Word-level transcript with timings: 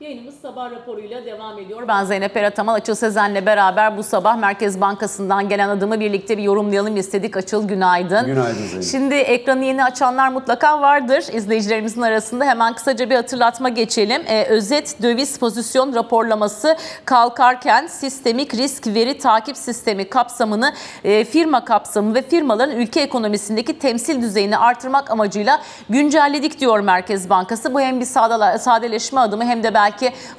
Yayınımız 0.00 0.34
sabah 0.42 0.70
raporuyla 0.70 1.24
devam 1.24 1.58
ediyor. 1.58 1.88
Ben 1.88 2.04
Zeynep 2.04 2.36
Erataman, 2.36 2.74
Açıl 2.74 2.94
Sezen'le 2.94 3.46
beraber 3.46 3.96
bu 3.96 4.02
sabah 4.02 4.36
Merkez 4.36 4.80
Bankası'ndan 4.80 5.48
gelen 5.48 5.68
adımı 5.68 6.00
birlikte 6.00 6.38
bir 6.38 6.42
yorumlayalım 6.42 6.96
istedik. 6.96 7.36
Açıl 7.36 7.68
günaydın. 7.68 8.26
Günaydın 8.26 8.66
Zeynep. 8.66 8.84
Şimdi 8.84 9.14
ekranı 9.14 9.64
yeni 9.64 9.84
açanlar 9.84 10.28
mutlaka 10.28 10.80
vardır 10.80 11.24
izleyicilerimizin 11.32 12.02
arasında. 12.02 12.44
Hemen 12.44 12.74
kısaca 12.74 13.10
bir 13.10 13.14
hatırlatma 13.14 13.68
geçelim. 13.68 14.22
Ee, 14.26 14.44
özet 14.44 15.02
döviz 15.02 15.38
pozisyon 15.38 15.94
raporlaması 15.94 16.76
kalkarken 17.04 17.86
sistemik 17.86 18.54
risk 18.54 18.86
veri 18.86 19.18
takip 19.18 19.56
sistemi 19.56 20.08
kapsamını 20.08 20.72
e, 21.04 21.24
firma 21.24 21.64
kapsamı 21.64 22.14
ve 22.14 22.22
firmaların 22.22 22.76
ülke 22.76 23.00
ekonomisindeki 23.00 23.78
temsil 23.78 24.22
düzeyini 24.22 24.58
artırmak 24.58 25.10
amacıyla 25.10 25.60
güncelledik 25.90 26.60
diyor 26.60 26.80
Merkez 26.80 27.30
Bankası. 27.30 27.74
Bu 27.74 27.80
hem 27.80 28.00
bir 28.00 28.06
sadala- 28.06 28.58
sadeleşme 28.58 29.20
adımı 29.20 29.44
hem 29.44 29.62
de 29.62 29.74
belki 29.74 29.87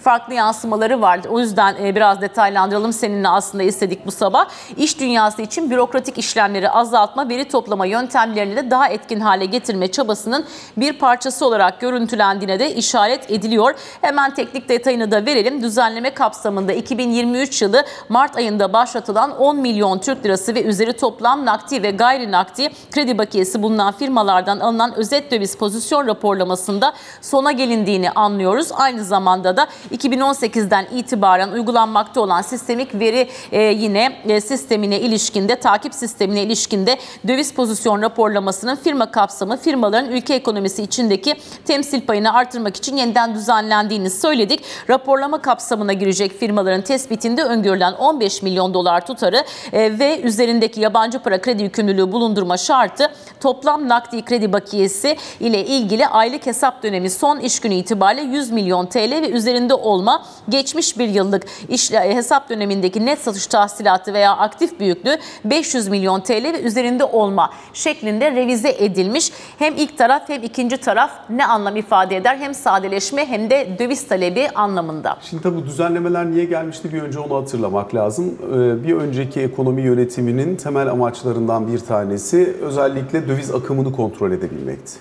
farklı 0.02 0.34
yansımaları 0.34 1.02
var. 1.02 1.20
O 1.30 1.40
yüzden 1.40 1.76
e, 1.84 1.96
biraz 1.96 2.22
detaylandıralım 2.22 2.94
seninle 2.94 3.30
aslında 3.30 3.64
istedik 3.64 4.06
bu 4.06 4.12
sabah. 4.12 4.46
İş 4.78 5.00
dünyası 5.00 5.42
için 5.42 5.72
bürokratik 5.72 6.18
işlemleri 6.18 6.70
azaltma, 6.70 7.30
veri 7.30 7.48
toplama 7.48 7.86
yöntemlerini 7.86 8.56
de 8.56 8.72
daha 8.72 8.88
etkin 8.88 9.20
hale 9.20 9.46
getirme 9.46 9.92
çabasının 9.92 10.46
bir 10.78 10.94
parçası 10.94 11.46
olarak 11.46 11.82
görüntülendiğine 11.82 12.60
de 12.60 12.76
işaret 12.76 13.32
ediliyor. 13.32 13.74
Hemen 14.02 14.34
teknik 14.34 14.70
detayını 14.70 15.12
da 15.12 15.26
verelim. 15.26 15.64
Düzenleme 15.64 16.14
kapsamında 16.14 16.74
2023 16.74 17.62
yılı 17.62 17.84
Mart 18.10 18.38
ayında 18.38 18.74
başlatılan 18.74 19.38
10 19.38 19.58
milyon 19.58 20.00
Türk 20.00 20.26
lirası 20.26 20.56
ve 20.56 20.64
üzeri 20.64 20.94
toplam 20.94 21.46
nakdi 21.46 21.84
ve 21.84 21.92
gayri 21.92 22.32
nakdi 22.32 22.70
kredi 22.92 23.18
bakiyesi 23.18 23.62
bulunan 23.62 23.92
firmalardan 23.92 24.60
alınan 24.60 24.96
özet 24.96 25.32
döviz 25.32 25.58
pozisyon 25.58 26.08
raporlamasında 26.08 26.94
sona 27.22 27.52
gelindiğini 27.52 28.12
anlıyoruz. 28.12 28.72
Aynı 28.72 29.04
zamanda 29.04 29.39
da 29.44 29.68
2018'den 29.92 30.88
itibaren 30.96 31.52
uygulanmakta 31.52 32.22
olan 32.22 32.42
sistemik 32.42 33.00
veri 33.00 33.30
e, 33.52 33.62
yine 33.62 34.22
e, 34.28 34.42
sistemine 34.42 35.00
ilişkinde, 35.00 35.56
takip 35.56 35.94
sistemine 35.94 36.44
ilişkinde 36.44 36.98
döviz 37.28 37.54
pozisyon 37.54 38.02
raporlamasının 38.02 38.76
firma 38.76 39.12
kapsamı, 39.12 39.58
firmaların 39.58 40.12
ülke 40.12 40.34
ekonomisi 40.34 40.84
içindeki 40.84 41.36
temsil 41.66 42.02
payını 42.02 42.34
artırmak 42.34 42.78
için 42.78 42.98
yeniden 42.98 43.36
düzenlendiğini 43.36 44.10
söyledik. 44.10 44.64
Raporlama 44.90 45.42
kapsamına 45.42 45.94
girecek 45.94 46.40
firmaların 46.40 46.82
tespitinde 46.82 47.44
öngörülen 47.44 47.94
15 47.94 48.42
milyon 48.42 48.74
dolar 48.74 49.06
tutarı 49.06 49.44
e, 49.74 50.00
ve 50.00 50.22
üzerindeki 50.22 50.82
yabancı 50.82 51.20
para 51.20 51.42
kredi 51.42 51.64
yükümlülüğü 51.64 52.12
bulundurma 52.12 52.58
şartı 52.58 53.12
toplam 53.42 53.90
nakdi 53.90 54.26
kredi 54.26 54.54
bakiyesi 54.54 55.18
ile 55.40 55.66
ilgili 55.66 56.08
aylık 56.08 56.46
hesap 56.46 56.84
dönemi 56.84 57.10
son 57.10 57.40
iş 57.40 57.60
günü 57.60 57.74
itibariyle 57.74 58.22
100 58.22 58.52
milyon 58.52 58.86
TL 58.86 59.12
ve 59.22 59.29
üzerinde 59.32 59.74
olma 59.74 60.26
geçmiş 60.50 60.98
bir 60.98 61.08
yıllık 61.08 61.44
iş, 61.70 61.92
e, 61.92 62.16
hesap 62.16 62.50
dönemindeki 62.50 63.06
net 63.06 63.20
satış 63.20 63.48
tahsilatı 63.48 64.14
veya 64.14 64.38
aktif 64.38 64.80
büyüklüğü 64.80 65.18
500 65.46 65.88
milyon 65.88 66.22
TL 66.22 66.44
ve 66.44 66.62
üzerinde 66.62 67.04
olma 67.04 67.50
şeklinde 67.74 68.32
revize 68.32 68.76
edilmiş. 68.80 69.32
Hem 69.60 69.76
ilk 69.76 69.98
taraf 69.98 70.30
hem 70.30 70.44
ikinci 70.44 70.78
taraf 70.78 71.12
ne 71.30 71.46
anlam 71.46 71.76
ifade 71.76 72.18
eder? 72.18 72.38
Hem 72.38 72.54
sadeleşme 72.54 73.26
hem 73.26 73.50
de 73.50 73.76
döviz 73.80 74.08
talebi 74.08 74.50
anlamında. 74.56 75.18
Şimdi 75.22 75.44
tabii 75.44 75.58
bu 75.58 75.66
düzenlemeler 75.66 76.32
niye 76.32 76.46
gelmişti 76.46 76.94
bir 76.94 77.02
önce 77.02 77.20
onu 77.20 77.36
hatırlamak 77.36 77.96
lazım. 77.96 78.38
Ee, 78.54 78.84
Bir 78.84 78.94
önceki 78.94 79.42
ekonomi 79.42 79.82
yönetiminin 79.82 80.56
temel 80.56 80.88
amaçlarından 80.88 81.74
bir 81.74 81.80
tanesi 81.80 82.56
özellikle 82.62 83.28
döviz 83.28 83.52
akımını 83.52 83.92
kontrol 83.92 84.32
edebilmekti. 84.32 84.94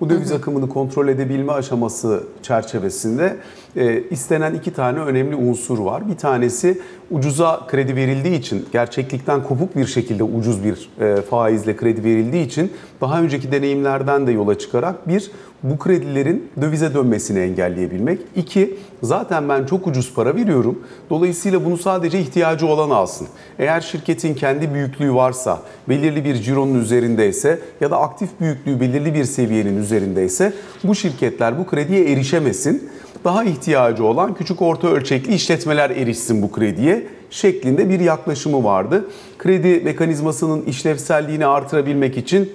Bu 0.00 0.10
döviz 0.10 0.32
akımını 0.32 0.68
kontrol 0.68 1.08
edebilme 1.08 1.52
aşaması 1.52 2.22
çerçevesinde 2.42 3.36
e, 3.76 4.02
istenen 4.10 4.54
iki 4.54 4.72
tane 4.72 4.98
önemli 4.98 5.36
unsur 5.36 5.78
var. 5.78 6.08
Bir 6.08 6.16
tanesi 6.16 6.80
ucuza 7.10 7.66
kredi 7.68 7.96
verildiği 7.96 8.38
için, 8.38 8.66
gerçeklikten 8.72 9.42
kopuk 9.42 9.76
bir 9.76 9.86
şekilde 9.86 10.22
ucuz 10.22 10.64
bir 10.64 10.90
e, 11.00 11.22
faizle 11.22 11.76
kredi 11.76 12.04
verildiği 12.04 12.46
için 12.46 12.72
daha 13.00 13.22
önceki 13.22 13.52
deneyimlerden 13.52 14.26
de 14.26 14.32
yola 14.32 14.58
çıkarak 14.58 15.08
bir, 15.08 15.30
bu 15.62 15.78
kredilerin 15.78 16.50
dövize 16.60 16.94
dönmesini 16.94 17.38
engelleyebilmek. 17.38 18.20
İki, 18.36 18.76
zaten 19.02 19.48
ben 19.48 19.66
çok 19.66 19.86
ucuz 19.86 20.14
para 20.14 20.36
veriyorum. 20.36 20.78
Dolayısıyla 21.10 21.64
bunu 21.64 21.78
sadece 21.78 22.20
ihtiyacı 22.20 22.66
olan 22.66 22.90
alsın. 22.90 23.26
Eğer 23.58 23.80
şirketin 23.80 24.34
kendi 24.34 24.74
büyüklüğü 24.74 25.14
varsa, 25.14 25.62
belirli 25.88 26.24
bir 26.24 26.34
cironun 26.34 26.80
üzerindeyse 26.80 27.58
ya 27.80 27.90
da 27.90 28.00
aktif 28.00 28.28
büyüklüğü 28.40 28.80
belirli 28.80 29.14
bir 29.14 29.24
seviyenin 29.24 29.76
üzerindeyse 29.76 30.52
bu 30.84 30.94
şirketler 30.94 31.58
bu 31.58 31.66
krediye 31.66 32.12
erişemesin. 32.12 32.90
Daha 33.24 33.44
ihtiyacı 33.44 34.04
olan 34.04 34.34
küçük 34.34 34.62
orta 34.62 34.88
ölçekli 34.88 35.34
işletmeler 35.34 35.90
erişsin 35.90 36.42
bu 36.42 36.52
krediye 36.52 37.06
şeklinde 37.30 37.88
bir 37.88 38.00
yaklaşımı 38.00 38.64
vardı. 38.64 39.08
Kredi 39.38 39.80
mekanizmasının 39.84 40.62
işlevselliğini 40.62 41.46
artırabilmek 41.46 42.16
için 42.16 42.52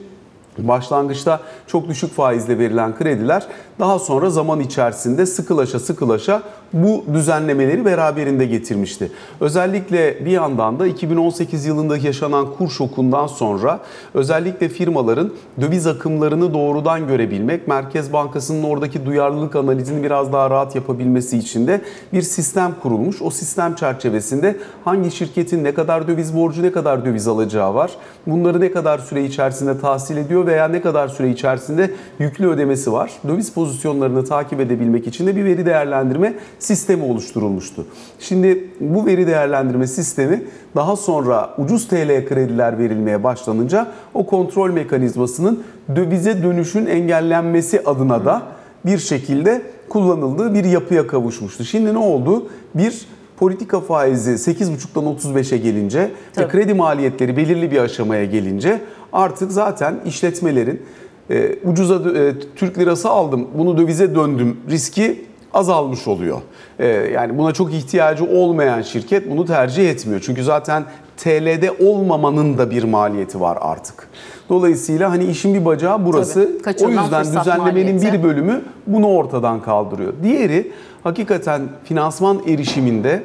Başlangıçta 0.68 1.40
çok 1.68 1.90
düşük 1.90 2.12
faizle 2.14 2.60
verilen 2.60 2.98
krediler 2.98 3.48
daha 3.80 4.00
sonra 4.00 4.30
zaman 4.30 4.60
içerisinde 4.60 5.26
sıkılaşa 5.26 5.80
sıkılaşa 5.80 6.44
bu 6.74 7.04
düzenlemeleri 7.14 7.86
beraberinde 7.86 8.46
getirmişti. 8.46 9.12
Özellikle 9.42 10.26
bir 10.26 10.32
yandan 10.32 10.80
da 10.80 10.88
2018 10.88 11.66
yılında 11.66 11.98
yaşanan 11.98 12.48
kur 12.58 12.70
şokundan 12.70 13.28
sonra 13.28 13.80
özellikle 14.14 14.70
firmaların 14.70 15.32
döviz 15.62 15.88
akımlarını 15.88 16.54
doğrudan 16.54 17.08
görebilmek, 17.08 17.68
Merkez 17.68 18.14
Bankası'nın 18.14 18.64
oradaki 18.64 19.06
duyarlılık 19.06 19.56
analizini 19.56 20.04
biraz 20.04 20.34
daha 20.34 20.50
rahat 20.50 20.76
yapabilmesi 20.76 21.38
için 21.38 21.68
de 21.68 21.82
bir 22.14 22.22
sistem 22.22 22.76
kurulmuş. 22.82 23.22
O 23.22 23.30
sistem 23.30 23.76
çerçevesinde 23.76 24.58
hangi 24.86 25.12
şirketin 25.12 25.64
ne 25.64 25.74
kadar 25.74 26.08
döviz 26.08 26.36
borcu, 26.36 26.64
ne 26.64 26.72
kadar 26.72 27.06
döviz 27.06 27.28
alacağı 27.28 27.76
var. 27.76 27.92
Bunları 28.28 28.62
ne 28.62 28.72
kadar 28.72 29.00
süre 29.00 29.26
içerisinde 29.26 29.80
tahsil 29.80 30.18
ediyor 30.18 30.46
veya 30.46 30.68
ne 30.68 30.82
kadar 30.82 31.08
süre 31.08 31.30
içerisinde 31.30 31.92
yüklü 32.20 32.48
ödemesi 32.48 32.92
var. 32.92 33.12
Döviz 33.28 33.54
pozisyonlarını 33.54 34.26
takip 34.26 34.60
edebilmek 34.60 35.08
için 35.08 35.28
de 35.28 35.36
bir 35.36 35.46
veri 35.46 35.66
değerlendirme 35.66 36.34
sistemi 36.60 37.04
oluşturulmuştu. 37.04 37.86
Şimdi 38.20 38.70
bu 38.80 39.06
veri 39.06 39.28
değerlendirme 39.28 39.88
sistemi 39.88 40.44
daha 40.76 40.96
sonra 40.96 41.50
ucuz 41.58 41.88
TL 41.88 42.28
krediler 42.28 42.80
verilmeye 42.80 43.24
başlanınca 43.24 43.88
o 44.14 44.26
kontrol 44.26 44.70
mekanizmasının 44.70 45.64
dövize 45.96 46.44
dönüşün 46.44 46.86
engellenmesi 46.86 47.82
adına 47.86 48.26
da 48.26 48.42
bir 48.86 48.98
şekilde 48.98 49.62
kullanıldığı 49.90 50.54
bir 50.54 50.64
yapıya 50.64 51.08
kavuşmuştu. 51.08 51.66
Şimdi 51.66 51.94
ne 51.94 51.98
oldu? 51.98 52.48
Bir 52.76 53.06
politika 53.38 53.80
faizi 53.80 54.52
8,5'dan 54.52 55.04
35'e 55.04 55.58
gelince 55.58 56.00
ve 56.00 56.10
Tabii. 56.34 56.52
kredi 56.52 56.74
maliyetleri 56.74 57.38
belirli 57.38 57.72
bir 57.72 57.78
aşamaya 57.78 58.26
gelince 58.26 58.82
artık 59.14 59.52
zaten 59.52 59.96
işletmelerin 60.06 60.82
e, 61.30 61.56
ucuza 61.64 61.96
e, 61.96 62.34
Türk 62.56 62.80
lirası 62.80 63.10
aldım, 63.10 63.48
bunu 63.58 63.78
dövize 63.78 64.16
döndüm 64.16 64.58
riski 64.70 65.26
azalmış 65.54 66.08
oluyor. 66.08 66.42
E, 66.80 66.88
yani 66.88 67.38
buna 67.38 67.52
çok 67.52 67.74
ihtiyacı 67.74 68.26
olmayan 68.26 68.82
şirket 68.82 69.30
bunu 69.30 69.46
tercih 69.46 69.90
etmiyor. 69.90 70.22
Çünkü 70.26 70.44
zaten 70.44 70.84
TL'de 71.18 71.72
olmamanın 71.72 72.58
da 72.58 72.72
bir 72.72 72.84
maliyeti 72.84 73.42
var 73.42 73.58
artık. 73.62 74.08
Dolayısıyla 74.50 75.12
hani 75.12 75.26
işin 75.26 75.54
bir 75.54 75.66
bacağı 75.66 76.06
burası. 76.06 76.62
Tabii, 76.64 76.86
o 76.86 76.90
yüzden 76.90 77.26
düzenlemenin 77.26 77.96
maliyeti. 77.96 78.14
bir 78.14 78.24
bölümü 78.24 78.62
bunu 78.88 79.08
ortadan 79.08 79.62
kaldırıyor. 79.62 80.14
Diğeri 80.24 80.72
hakikaten 81.04 81.62
finansman 81.84 82.40
erişiminde 82.48 83.24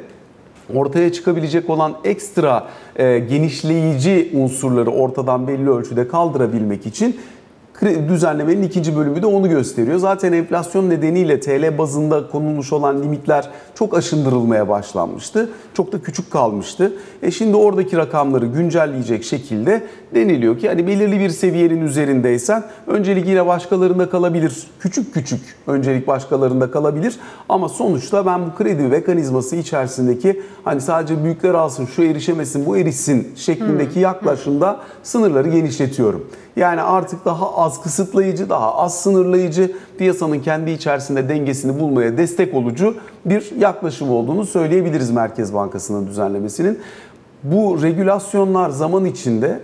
ortaya 0.74 1.12
çıkabilecek 1.12 1.70
olan 1.70 1.94
ekstra 2.04 2.66
e, 2.96 3.18
genişleyici 3.18 4.30
unsurları 4.34 4.90
ortadan 4.90 5.48
belli 5.48 5.70
ölçüde 5.70 6.08
kaldırabilmek 6.08 6.86
için 6.86 7.16
düzenlemenin 7.84 8.62
ikinci 8.62 8.96
bölümü 8.96 9.22
de 9.22 9.26
onu 9.26 9.48
gösteriyor. 9.48 9.98
Zaten 9.98 10.32
enflasyon 10.32 10.90
nedeniyle 10.90 11.40
TL 11.40 11.78
bazında 11.78 12.28
konulmuş 12.28 12.72
olan 12.72 13.02
limitler 13.02 13.48
çok 13.74 13.96
aşındırılmaya 13.96 14.68
başlanmıştı. 14.68 15.50
Çok 15.74 15.92
da 15.92 16.02
küçük 16.02 16.30
kalmıştı. 16.30 16.92
E 17.22 17.30
şimdi 17.30 17.56
oradaki 17.56 17.96
rakamları 17.96 18.46
güncelleyecek 18.46 19.24
şekilde 19.24 19.82
deniliyor 20.14 20.58
ki 20.58 20.68
hani 20.68 20.86
belirli 20.86 21.20
bir 21.20 21.30
seviyenin 21.30 21.80
üzerindeysen 21.86 22.64
öncelik 22.86 23.28
yine 23.28 23.46
başkalarında 23.46 24.10
kalabilir. 24.10 24.66
Küçük 24.80 25.14
küçük 25.14 25.40
öncelik 25.66 26.06
başkalarında 26.06 26.70
kalabilir 26.70 27.16
ama 27.48 27.68
sonuçta 27.68 28.26
ben 28.26 28.46
bu 28.46 28.54
kredi 28.54 28.82
mekanizması 28.82 29.56
içerisindeki 29.56 30.42
hani 30.64 30.80
sadece 30.80 31.24
büyükler 31.24 31.54
alsın, 31.54 31.86
şu 31.86 32.02
erişemesin, 32.02 32.66
bu 32.66 32.76
erişsin 32.76 33.32
şeklindeki 33.36 34.00
yaklaşımda 34.00 34.80
sınırları 35.02 35.48
genişletiyorum. 35.48 36.26
Yani 36.56 36.82
artık 36.82 37.24
daha 37.24 37.56
az 37.56 37.73
kısıtlayıcı, 37.82 38.50
daha 38.50 38.76
az 38.76 39.00
sınırlayıcı, 39.00 39.72
piyasanın 39.98 40.40
kendi 40.40 40.70
içerisinde 40.70 41.28
dengesini 41.28 41.80
bulmaya 41.80 42.16
destek 42.16 42.54
olucu 42.54 42.94
bir 43.24 43.52
yaklaşım 43.58 44.10
olduğunu 44.10 44.46
söyleyebiliriz 44.46 45.10
Merkez 45.10 45.54
Bankası'nın 45.54 46.06
düzenlemesinin. 46.06 46.78
Bu 47.42 47.82
regülasyonlar 47.82 48.70
zaman 48.70 49.04
içinde 49.04 49.60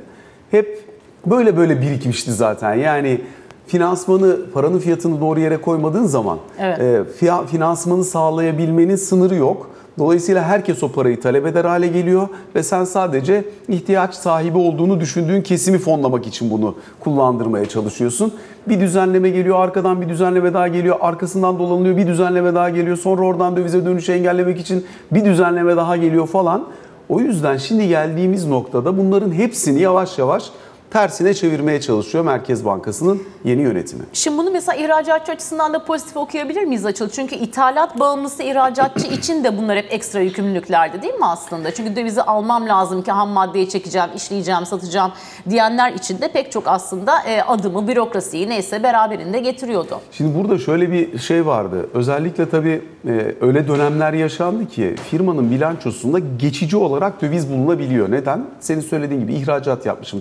hep 0.51 0.85
böyle 1.27 1.57
böyle 1.57 1.83
birikmişti 1.83 2.33
zaten. 2.33 2.75
Yani 2.75 3.21
finansmanı, 3.67 4.51
paranın 4.55 4.79
fiyatını 4.79 5.21
doğru 5.21 5.41
yere 5.41 5.56
koymadığın 5.61 6.06
zaman 6.06 6.39
Evet. 6.59 6.81
e, 6.81 7.47
finansmanı 7.47 8.05
sağlayabilmenin 8.05 8.97
sınırı 8.97 9.35
yok. 9.35 9.69
Dolayısıyla 10.00 10.43
herkes 10.43 10.82
o 10.82 10.93
parayı 10.93 11.20
talep 11.20 11.47
eder 11.47 11.64
hale 11.64 11.88
geliyor 11.88 12.29
ve 12.55 12.62
sen 12.62 12.85
sadece 12.85 13.44
ihtiyaç 13.69 14.14
sahibi 14.14 14.58
olduğunu 14.58 15.00
düşündüğün 15.00 15.43
kesimi 15.43 15.79
fonlamak 15.79 16.26
için 16.26 16.50
bunu 16.50 16.75
kullandırmaya 17.00 17.67
çalışıyorsun. 17.67 18.35
Bir 18.69 18.81
düzenleme 18.81 19.31
geliyor, 19.31 19.61
arkadan 19.61 20.00
bir 20.00 20.08
düzenleme 20.08 20.55
daha 20.55 20.69
geliyor, 20.69 20.97
arkasından 21.00 21.58
dolanıyor, 21.58 21.97
bir 21.97 22.06
düzenleme 22.06 22.55
daha 22.55 22.70
geliyor. 22.70 22.97
Sonra 22.97 23.23
oradan 23.23 23.56
dövize 23.56 23.85
dönüşü 23.85 24.12
engellemek 24.12 24.61
için 24.61 24.87
bir 25.12 25.25
düzenleme 25.25 25.76
daha 25.76 25.97
geliyor 25.97 26.26
falan. 26.26 26.64
O 27.08 27.20
yüzden 27.20 27.56
şimdi 27.56 27.88
geldiğimiz 27.88 28.46
noktada 28.46 28.99
bunların 28.99 29.32
hepsini 29.32 29.81
yavaş 29.81 30.19
yavaş 30.19 30.50
tersine 30.91 31.35
çevirmeye 31.35 31.81
çalışıyor 31.81 32.25
Merkez 32.25 32.65
Bankası'nın 32.65 33.23
yeni 33.45 33.63
yönetimi. 33.63 34.03
Şimdi 34.13 34.39
bunu 34.39 34.51
mesela 34.51 34.77
ihracatçı 34.77 35.33
açısından 35.33 35.73
da 35.73 35.85
pozitif 35.85 36.17
okuyabilir 36.17 36.63
miyiz 36.63 36.87
Açıl? 36.87 37.09
Çünkü 37.09 37.35
ithalat 37.35 38.01
bağımlısı 38.01 38.43
ihracatçı 38.43 39.07
için 39.15 39.45
de 39.45 39.59
bunlar 39.59 39.77
hep 39.77 39.93
ekstra 39.93 40.21
yükümlülüklerdi 40.21 41.03
değil 41.03 41.15
mi 41.15 41.27
aslında? 41.27 41.75
Çünkü 41.75 41.97
dövizi 41.97 42.23
almam 42.23 42.69
lazım 42.69 43.03
ki 43.03 43.13
ham 43.13 43.29
maddeyi 43.29 43.69
çekeceğim, 43.69 44.09
işleyeceğim, 44.17 44.67
satacağım 44.67 45.13
diyenler 45.51 45.93
için 45.93 46.21
de 46.21 46.33
pek 46.33 46.53
çok 46.53 46.69
aslında 46.69 47.23
e, 47.23 47.43
adımı, 47.43 47.89
bürokrasiyi 47.89 48.49
neyse 48.49 48.83
beraberinde 48.83 49.41
getiriyordu. 49.41 50.01
Şimdi 50.13 50.39
burada 50.39 50.59
şöyle 50.59 50.93
bir 50.93 51.19
şey 51.19 51.47
vardı. 51.47 51.91
Özellikle 51.95 52.49
tabii 52.51 52.83
e, 53.07 53.35
öyle 53.41 53.69
dönemler 53.69 54.13
yaşandı 54.13 54.69
ki 54.69 54.95
firmanın 55.11 55.51
bilançosunda 55.51 56.19
geçici 56.19 56.77
olarak 56.77 57.23
döviz 57.23 57.53
bulunabiliyor. 57.53 58.11
Neden? 58.11 58.45
Senin 58.61 58.81
söylediğin 58.81 59.21
gibi 59.21 59.35
ihracat 59.35 59.87
yapmışım, 59.87 60.21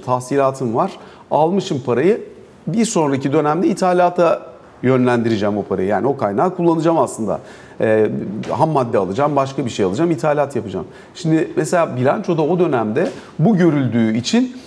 tahsilatım 0.60 0.76
var, 0.76 0.92
almışım 1.32 1.82
parayı. 1.86 2.22
Bir 2.68 2.86
sonraki 2.86 3.34
dönemde 3.34 3.68
ithalata 3.68 4.42
yönlendireceğim 4.84 5.58
o 5.58 5.64
parayı. 5.64 5.88
Yani 5.88 6.08
o 6.08 6.18
kaynağı 6.18 6.56
kullanacağım 6.56 6.98
aslında. 6.98 7.40
E, 7.82 8.10
ham 8.50 8.70
madde 8.70 8.98
alacağım, 8.98 9.36
başka 9.36 9.66
bir 9.66 9.70
şey 9.70 9.86
alacağım, 9.86 10.12
ithalat 10.12 10.56
yapacağım. 10.56 10.86
Şimdi 11.16 11.48
mesela 11.56 11.96
bilançoda 11.96 12.42
o 12.42 12.60
dönemde 12.60 13.12
bu 13.40 13.58
görüldüğü 13.58 14.18
için 14.18 14.58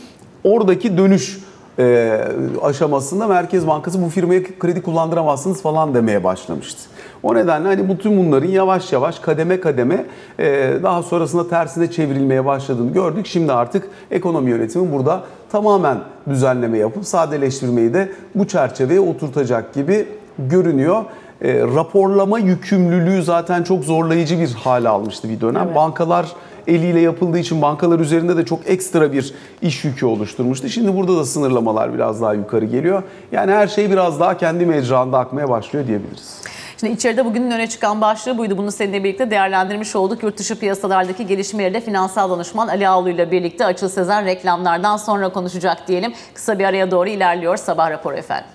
oradaki 0.45 0.99
dönüş 0.99 1.39
e, 1.79 2.19
aşamasında 2.63 3.27
Merkez 3.27 3.67
Bankası 3.67 4.03
bu 4.03 4.09
firmaya 4.09 4.43
kredi 4.59 4.83
kullandıramazsınız 4.83 5.63
falan 5.63 5.95
demeye 5.95 6.25
başlamıştı. 6.25 6.81
O 7.23 7.35
nedenle 7.35 7.69
hani 7.69 7.89
bütün 7.89 8.19
bunların 8.19 8.49
yavaş 8.49 8.93
yavaş 8.93 9.19
kademe 9.19 9.61
kademe 9.61 10.07
e, 10.39 10.75
daha 10.83 11.03
sonrasında 11.03 11.49
tersine 11.49 11.91
çevrilmeye 11.91 12.45
başladığını 12.45 12.93
gördük. 12.93 13.27
Şimdi 13.27 13.53
artık 13.53 13.89
ekonomi 14.11 14.51
yönetimi 14.51 14.93
burada 14.93 15.23
tamamen 15.53 15.99
düzenleme 16.29 16.79
yapıp 16.79 17.07
sadeleştirmeyi 17.07 17.95
de 17.95 18.13
bu 18.35 18.47
çerçeveye 18.47 19.01
oturtacak 19.01 19.75
gibi 19.75 20.07
görünüyor. 20.39 21.05
E, 21.43 21.61
raporlama 21.61 22.39
yükümlülüğü 22.39 23.23
zaten 23.23 23.63
çok 23.63 23.85
zorlayıcı 23.85 24.41
bir 24.41 24.53
hale 24.55 24.89
almıştı 24.89 25.29
bir 25.29 25.41
dönem. 25.41 25.63
Evet. 25.67 25.77
Bankalar 25.77 26.27
eliyle 26.67 27.01
yapıldığı 27.01 27.39
için 27.39 27.63
bankalar 27.63 28.01
üzerinde 28.01 28.37
de 28.37 28.45
çok 28.45 28.71
ekstra 28.71 29.13
bir 29.13 29.35
iş 29.63 29.85
yükü 29.85 30.07
oluşturmuştu. 30.07 30.69
Şimdi 30.69 30.97
burada 30.97 31.17
da 31.17 31.25
sınırlamalar 31.25 31.95
biraz 31.95 32.23
daha 32.23 32.35
yukarı 32.35 32.65
geliyor. 32.65 33.03
Yani 33.33 33.53
her 33.53 33.69
şey 33.69 33.91
biraz 33.91 34.21
daha 34.21 34.37
kendi 34.37 34.67
mecranda 34.67 35.19
akmaya 35.19 35.49
başlıyor 35.49 35.87
diyebiliriz. 35.87 36.43
Şimdi 36.81 36.93
içeride 36.93 37.25
bugünün 37.25 37.51
öne 37.51 37.67
çıkan 37.67 38.01
başlığı 38.01 38.39
buydu. 38.39 38.59
Bunu 38.59 38.73
seninle 38.73 39.05
birlikte 39.05 39.31
değerlendirmiş 39.31 39.97
olduk. 39.97 40.23
Yurt 40.23 40.39
dışı 40.39 40.59
piyasalardaki 40.59 41.27
gelişmeleri 41.27 41.75
de 41.75 41.81
finansal 41.81 42.31
danışman 42.31 42.69
Ali 42.69 42.89
Ağulu 42.89 43.09
ile 43.09 43.31
birlikte 43.31 43.65
Açıl 43.65 43.89
Sezen 43.89 44.25
reklamlardan 44.25 44.97
sonra 44.97 45.29
konuşacak 45.29 45.89
diyelim. 45.89 46.13
Kısa 46.35 46.59
bir 46.59 46.65
araya 46.65 46.91
doğru 46.91 47.09
ilerliyor 47.09 47.57
sabah 47.57 47.91
raporu 47.91 48.17
efendim. 48.17 48.51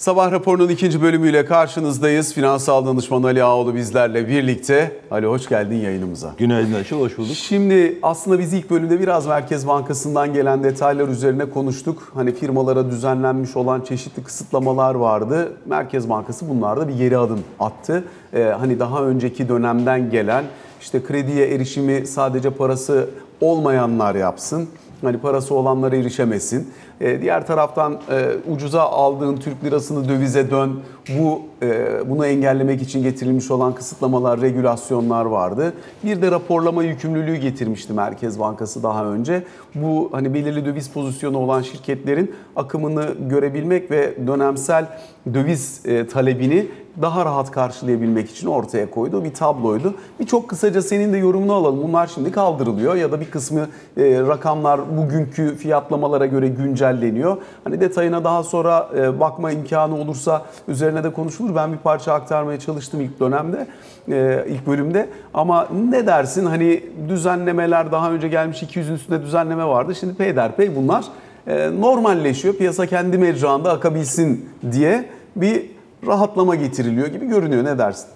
Sabah 0.00 0.32
raporunun 0.32 0.68
ikinci 0.68 1.02
bölümüyle 1.02 1.44
karşınızdayız. 1.44 2.34
Finansal 2.34 2.86
danışman 2.86 3.22
Ali 3.22 3.44
Ağoğlu 3.44 3.74
bizlerle 3.74 4.28
birlikte. 4.28 5.00
Ali 5.10 5.26
hoş 5.26 5.48
geldin 5.48 5.76
yayınımıza. 5.76 6.34
Günaydın 6.38 6.72
Açıl, 6.74 7.00
hoş 7.00 7.18
bulduk. 7.18 7.34
Şimdi 7.34 7.98
aslında 8.02 8.38
biz 8.38 8.52
ilk 8.52 8.70
bölümde 8.70 9.00
biraz 9.00 9.26
Merkez 9.26 9.66
Bankası'ndan 9.66 10.32
gelen 10.32 10.64
detaylar 10.64 11.08
üzerine 11.08 11.50
konuştuk. 11.50 12.12
Hani 12.14 12.34
firmalara 12.34 12.90
düzenlenmiş 12.90 13.56
olan 13.56 13.80
çeşitli 13.80 14.22
kısıtlamalar 14.22 14.94
vardı. 14.94 15.52
Merkez 15.66 16.08
Bankası 16.08 16.48
bunlarda 16.48 16.88
bir 16.88 16.94
geri 16.94 17.18
adım 17.18 17.40
attı. 17.58 18.04
Ee, 18.34 18.42
hani 18.42 18.78
daha 18.78 19.04
önceki 19.04 19.48
dönemden 19.48 20.10
gelen 20.10 20.44
işte 20.80 21.02
krediye 21.02 21.54
erişimi 21.54 22.06
sadece 22.06 22.50
parası 22.50 23.08
olmayanlar 23.40 24.14
yapsın. 24.14 24.68
Hani 25.02 25.18
parası 25.18 25.54
olanlara 25.54 25.96
erişemesin. 25.96 26.70
Ee, 27.00 27.22
diğer 27.22 27.46
taraftan 27.46 27.98
e, 28.10 28.28
ucuza 28.52 28.82
aldığın 28.82 29.36
Türk 29.36 29.64
lirasını 29.64 30.08
dövize 30.08 30.50
dön. 30.50 30.80
Bu 31.18 31.42
e, 31.62 31.88
bunu 32.10 32.26
engellemek 32.26 32.82
için 32.82 33.02
getirilmiş 33.02 33.50
olan 33.50 33.74
kısıtlamalar, 33.74 34.40
regülasyonlar 34.40 35.24
vardı. 35.24 35.72
Bir 36.04 36.22
de 36.22 36.30
raporlama 36.30 36.82
yükümlülüğü 36.82 37.36
getirmişti 37.36 37.92
Merkez 37.92 38.40
Bankası 38.40 38.82
daha 38.82 39.06
önce. 39.06 39.42
Bu 39.74 40.08
hani 40.12 40.34
belirli 40.34 40.64
döviz 40.64 40.90
pozisyonu 40.90 41.38
olan 41.38 41.62
şirketlerin 41.62 42.34
akımını 42.56 43.06
görebilmek 43.28 43.90
ve 43.90 44.26
dönemsel 44.26 44.86
döviz 45.34 45.86
e, 45.86 46.06
talebini 46.06 46.66
daha 47.02 47.24
rahat 47.24 47.50
karşılayabilmek 47.50 48.30
için 48.30 48.46
ortaya 48.46 48.90
koyduğu 48.90 49.24
bir 49.24 49.34
tabloydu. 49.34 49.94
Bir 50.20 50.26
çok 50.26 50.48
kısaca 50.48 50.82
senin 50.82 51.12
de 51.12 51.16
yorumunu 51.16 51.52
alalım. 51.52 51.82
Bunlar 51.82 52.06
şimdi 52.06 52.32
kaldırılıyor 52.32 52.94
ya 52.94 53.12
da 53.12 53.20
bir 53.20 53.30
kısmı 53.30 53.60
e, 53.96 54.20
rakamlar 54.20 54.96
bugünkü 54.96 55.56
fiyatlamalara 55.56 56.26
göre 56.26 56.48
güncelleniyor. 56.48 57.36
Hani 57.64 57.80
detayına 57.80 58.24
daha 58.24 58.42
sonra 58.42 58.88
e, 58.96 59.20
bakma 59.20 59.50
imkanı 59.50 59.94
olursa 59.94 60.42
üzerine 60.68 61.04
de 61.04 61.12
konuşulur. 61.12 61.54
Ben 61.56 61.72
bir 61.72 61.78
parça 61.78 62.12
aktarmaya 62.12 62.58
çalıştım 62.58 63.00
ilk 63.00 63.20
dönemde, 63.20 63.66
e, 64.08 64.44
ilk 64.48 64.66
bölümde. 64.66 65.08
Ama 65.34 65.68
ne 65.90 66.06
dersin 66.06 66.46
hani 66.46 66.82
düzenlemeler 67.08 67.92
daha 67.92 68.12
önce 68.12 68.28
gelmiş 68.28 68.62
200'ün 68.62 68.94
üstünde 68.94 69.22
düzenleme 69.22 69.64
vardı. 69.64 69.94
Şimdi 69.94 70.14
peyderpey 70.14 70.76
bunlar 70.76 71.04
e, 71.46 71.70
normalleşiyor. 71.80 72.54
Piyasa 72.54 72.86
kendi 72.86 73.18
mecranda 73.18 73.72
akabilsin 73.72 74.48
diye 74.72 75.04
bir 75.36 75.79
rahatlama 76.06 76.54
getiriliyor 76.54 77.06
gibi 77.06 77.26
görünüyor. 77.26 77.64
Ne 77.64 77.78
dersin? 77.78 78.08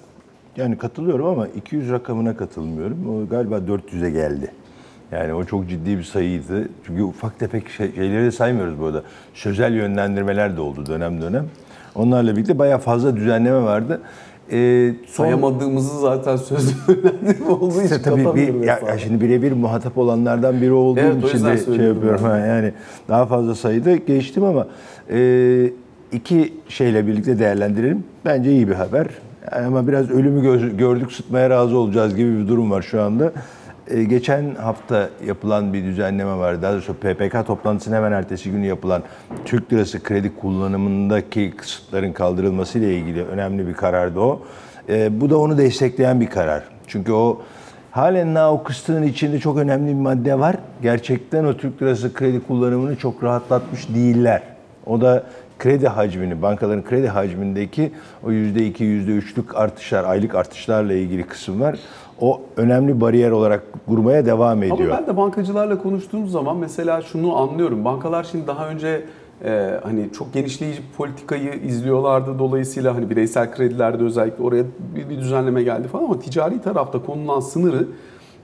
Yani 0.56 0.78
katılıyorum 0.78 1.26
ama 1.26 1.46
200 1.48 1.90
rakamına 1.90 2.36
katılmıyorum. 2.36 2.98
O 3.08 3.28
galiba 3.28 3.56
400'e 3.58 4.10
geldi. 4.10 4.50
Yani 5.12 5.34
o 5.34 5.44
çok 5.44 5.68
ciddi 5.68 5.98
bir 5.98 6.02
sayıydı. 6.02 6.68
Çünkü 6.86 7.02
ufak 7.02 7.38
tefek 7.38 7.68
şey- 7.68 7.94
şeyleri 7.94 8.24
de 8.24 8.30
saymıyoruz 8.30 8.80
bu 8.80 8.84
arada. 8.86 9.02
Sözel 9.34 9.74
yönlendirmeler 9.74 10.56
de 10.56 10.60
oldu 10.60 10.86
dönem 10.86 11.20
dönem. 11.22 11.44
Onlarla 11.94 12.32
birlikte 12.36 12.58
bayağı 12.58 12.78
fazla 12.78 13.16
düzenleme 13.16 13.62
vardı. 13.62 14.00
Ee, 14.52 14.92
son- 15.06 15.24
Sayamadığımızı 15.24 16.00
zaten 16.00 16.36
sözlü 16.36 16.72
önemli 17.02 17.44
olduğu 17.44 17.82
için 17.82 17.98
tabii 18.02 18.34
bir, 18.34 18.54
ya, 18.54 18.80
ya 18.88 18.98
şimdi 18.98 19.24
birebir 19.24 19.52
muhatap 19.52 19.98
olanlardan 19.98 20.60
biri 20.60 20.72
olduğum 20.72 21.00
Evet, 21.00 21.24
için 21.24 21.44
de 21.44 21.58
şey 21.76 21.86
yapıyorum. 21.86 22.20
ben. 22.30 22.46
Yani 22.46 22.72
daha 23.08 23.26
fazla 23.26 23.54
sayıda 23.54 23.96
geçtim 23.96 24.44
ama 24.44 24.66
e, 25.10 25.16
iki 26.14 26.52
şeyle 26.68 27.06
birlikte 27.06 27.38
değerlendirelim. 27.38 28.04
Bence 28.24 28.52
iyi 28.52 28.68
bir 28.68 28.74
haber. 28.74 29.06
Ama 29.52 29.88
biraz 29.88 30.10
ölümü 30.10 30.48
gö- 30.48 30.76
gördük 30.76 31.12
sıtmaya 31.12 31.50
razı 31.50 31.78
olacağız 31.78 32.16
gibi 32.16 32.38
bir 32.38 32.48
durum 32.48 32.70
var 32.70 32.82
şu 32.82 33.02
anda. 33.02 33.32
E, 33.88 34.04
geçen 34.04 34.54
hafta 34.54 35.08
yapılan 35.26 35.72
bir 35.72 35.84
düzenleme 35.84 36.36
var. 36.36 36.62
Daha 36.62 36.72
doğrusu 36.72 36.94
PPK 36.94 37.46
toplantısının 37.46 37.96
hemen 37.96 38.12
ertesi 38.12 38.50
günü 38.50 38.66
yapılan 38.66 39.02
Türk 39.44 39.72
lirası 39.72 40.02
kredi 40.02 40.34
kullanımındaki 40.34 41.52
kısıtların 41.56 42.12
kaldırılması 42.12 42.78
ile 42.78 42.94
ilgili 42.98 43.24
önemli 43.24 43.66
bir 43.68 43.74
karardı 43.74 44.20
o. 44.20 44.42
E, 44.88 45.20
bu 45.20 45.30
da 45.30 45.38
onu 45.38 45.58
destekleyen 45.58 46.20
bir 46.20 46.26
karar. 46.26 46.62
Çünkü 46.86 47.12
o 47.12 47.42
halen 47.90 48.34
daha 48.34 48.52
o 48.52 48.62
kısıtın 48.62 49.02
içinde 49.02 49.38
çok 49.38 49.58
önemli 49.58 49.88
bir 49.88 50.00
madde 50.00 50.38
var. 50.38 50.56
Gerçekten 50.82 51.44
o 51.44 51.56
Türk 51.56 51.82
lirası 51.82 52.14
kredi 52.14 52.40
kullanımını 52.40 52.96
çok 52.96 53.24
rahatlatmış 53.24 53.88
değiller. 53.94 54.42
O 54.86 55.00
da 55.00 55.24
kredi 55.64 55.88
hacmini, 55.88 56.42
bankaların 56.42 56.84
kredi 56.84 57.08
hacmindeki 57.08 57.92
o 58.26 58.30
%2, 58.30 58.82
%3'lük 58.82 59.54
artışlar, 59.54 60.04
aylık 60.04 60.34
artışlarla 60.34 60.92
ilgili 60.94 61.22
kısım 61.26 61.60
var. 61.60 61.78
O 62.20 62.40
önemli 62.56 63.00
bariyer 63.00 63.30
olarak 63.30 63.62
durmaya 63.90 64.26
devam 64.26 64.62
ediyor. 64.62 64.90
Ama 64.90 64.98
ben 64.98 65.06
de 65.06 65.16
bankacılarla 65.16 65.78
konuştuğum 65.82 66.28
zaman 66.28 66.56
mesela 66.56 67.02
şunu 67.02 67.36
anlıyorum. 67.36 67.84
Bankalar 67.84 68.24
şimdi 68.24 68.46
daha 68.46 68.68
önce 68.68 69.04
e, 69.44 69.80
hani 69.82 70.08
çok 70.18 70.32
genişleyici 70.34 70.82
politikayı 70.96 71.52
izliyorlardı. 71.66 72.38
Dolayısıyla 72.38 72.94
hani 72.94 73.10
bireysel 73.10 73.52
kredilerde 73.52 74.04
özellikle 74.04 74.44
oraya 74.44 74.64
bir, 74.96 75.08
bir 75.08 75.18
düzenleme 75.18 75.62
geldi 75.62 75.88
falan 75.88 76.04
ama 76.04 76.20
ticari 76.20 76.60
tarafta 76.60 77.02
konulan 77.02 77.40
sınırı 77.40 77.86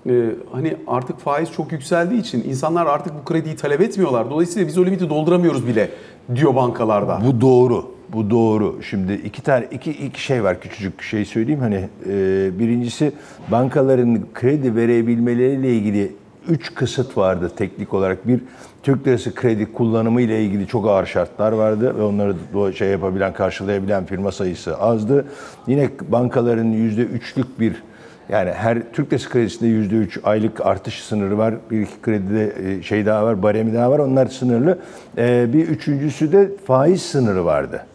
e, 0.07 0.30
hani 0.52 0.76
artık 0.87 1.19
faiz 1.19 1.52
çok 1.52 1.73
yükseldiği 1.73 2.21
için 2.21 2.45
insanlar 2.49 2.87
artık 2.87 3.12
bu 3.21 3.25
krediyi 3.25 3.57
talep 3.57 3.80
etmiyorlar. 3.80 4.30
Dolayısıyla 4.30 4.69
biz 4.69 4.78
o 4.78 4.87
limiti 4.87 5.11
dolduramıyoruz 5.11 5.66
bile 5.66 5.90
diyor 6.35 6.54
bankalarda. 6.54 7.21
Bu 7.26 7.40
doğru. 7.40 7.85
Bu 8.12 8.30
doğru. 8.30 8.83
Şimdi 8.83 9.12
iki 9.12 9.42
tane 9.42 9.66
iki, 9.71 9.90
iki 9.90 10.23
şey 10.23 10.45
var 10.45 10.61
küçücük 10.61 11.02
şey 11.02 11.25
söyleyeyim 11.25 11.61
hani 11.61 11.88
e, 12.07 12.50
birincisi 12.59 13.12
bankaların 13.50 14.21
kredi 14.35 14.76
verebilmeleriyle 14.76 15.75
ilgili 15.75 16.12
üç 16.49 16.75
kısıt 16.75 17.16
vardı 17.16 17.50
teknik 17.57 17.95
olarak. 17.95 18.28
Bir 18.28 18.40
Türk 18.83 19.07
lirası 19.07 19.35
kredi 19.35 19.73
kullanımı 19.73 20.21
ile 20.21 20.45
ilgili 20.45 20.66
çok 20.66 20.87
ağır 20.87 21.07
şartlar 21.07 21.52
vardı 21.52 21.99
ve 21.99 22.02
onları 22.02 22.35
şey 22.75 22.88
yapabilen, 22.88 23.33
karşılayabilen 23.33 24.04
firma 24.04 24.33
sayısı 24.33 24.78
azdı. 24.78 25.26
Yine 25.66 25.90
bankaların 26.09 26.64
yüzde 26.64 27.02
üçlük 27.02 27.61
bir 27.61 27.83
yani 28.31 28.51
her 28.53 28.93
Türk 28.93 29.13
lirası 29.13 29.31
kredisinde 29.31 29.69
yüzde 29.69 29.95
üç 29.95 30.19
aylık 30.25 30.67
artış 30.67 31.03
sınırı 31.03 31.39
var. 31.39 31.55
Bir 31.71 31.81
iki 31.81 32.01
kredide 32.03 32.53
e, 32.73 32.83
şey 32.83 33.07
daha 33.07 33.25
var, 33.25 33.43
baremi 33.43 33.75
daha 33.75 33.91
var. 33.91 33.99
Onlar 33.99 34.27
sınırlı. 34.27 34.79
E, 35.19 35.53
Bir 35.53 35.69
üçüncüsü 35.69 36.33
de 36.33 36.51
faiz 36.67 37.03
sınırı 37.03 37.45
vardı. 37.45 37.87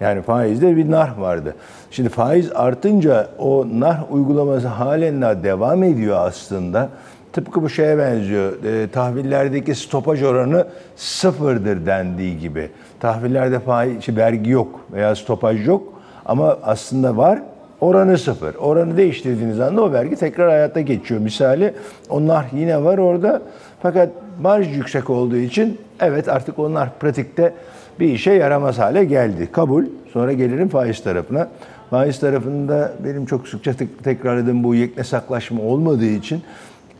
Yani 0.00 0.22
faizde 0.22 0.76
bir 0.76 0.90
nar 0.90 1.16
vardı. 1.18 1.54
Şimdi 1.90 2.08
faiz 2.08 2.52
artınca 2.54 3.28
o 3.38 3.66
nar 3.74 3.98
uygulaması 4.10 4.68
halen 4.68 5.22
daha 5.22 5.42
devam 5.42 5.82
ediyor 5.82 6.16
aslında. 6.20 6.88
Tıpkı 7.32 7.62
bu 7.62 7.68
şeye 7.68 7.98
benziyor. 7.98 8.64
E, 8.64 8.88
tahvillerdeki 8.88 9.74
stopaj 9.74 10.22
oranı 10.22 10.66
sıfırdır 10.96 11.86
dendiği 11.86 12.38
gibi. 12.38 12.70
Tahvillerde 13.00 13.60
faiz, 13.60 14.04
şey, 14.04 14.16
vergi 14.16 14.50
yok 14.50 14.80
veya 14.92 15.16
stopaj 15.16 15.66
yok 15.66 15.82
ama 16.26 16.58
aslında 16.62 17.16
var. 17.16 17.42
Oranı 17.84 18.18
sıfır. 18.18 18.54
Oranı 18.54 18.96
değiştirdiğiniz 18.96 19.60
anda 19.60 19.82
o 19.82 19.92
vergi 19.92 20.16
tekrar 20.16 20.50
hayata 20.50 20.80
geçiyor. 20.80 21.20
Misali 21.20 21.74
onlar 22.08 22.46
yine 22.52 22.84
var 22.84 22.98
orada. 22.98 23.42
Fakat 23.82 24.08
marj 24.42 24.76
yüksek 24.76 25.10
olduğu 25.10 25.36
için 25.36 25.78
evet 26.00 26.28
artık 26.28 26.58
onlar 26.58 26.98
pratikte 26.98 27.54
bir 28.00 28.08
işe 28.08 28.32
yaramaz 28.32 28.78
hale 28.78 29.04
geldi. 29.04 29.48
Kabul. 29.52 29.84
Sonra 30.12 30.32
gelirim 30.32 30.68
faiz 30.68 31.02
tarafına. 31.02 31.48
Faiz 31.90 32.20
tarafında 32.20 32.92
benim 33.04 33.26
çok 33.26 33.48
sıkça 33.48 33.72
tek- 33.72 34.04
tekrarladığım 34.04 34.64
bu 34.64 34.74
yeknesaklaşma 34.74 35.62
olmadığı 35.62 36.04
için 36.10 36.42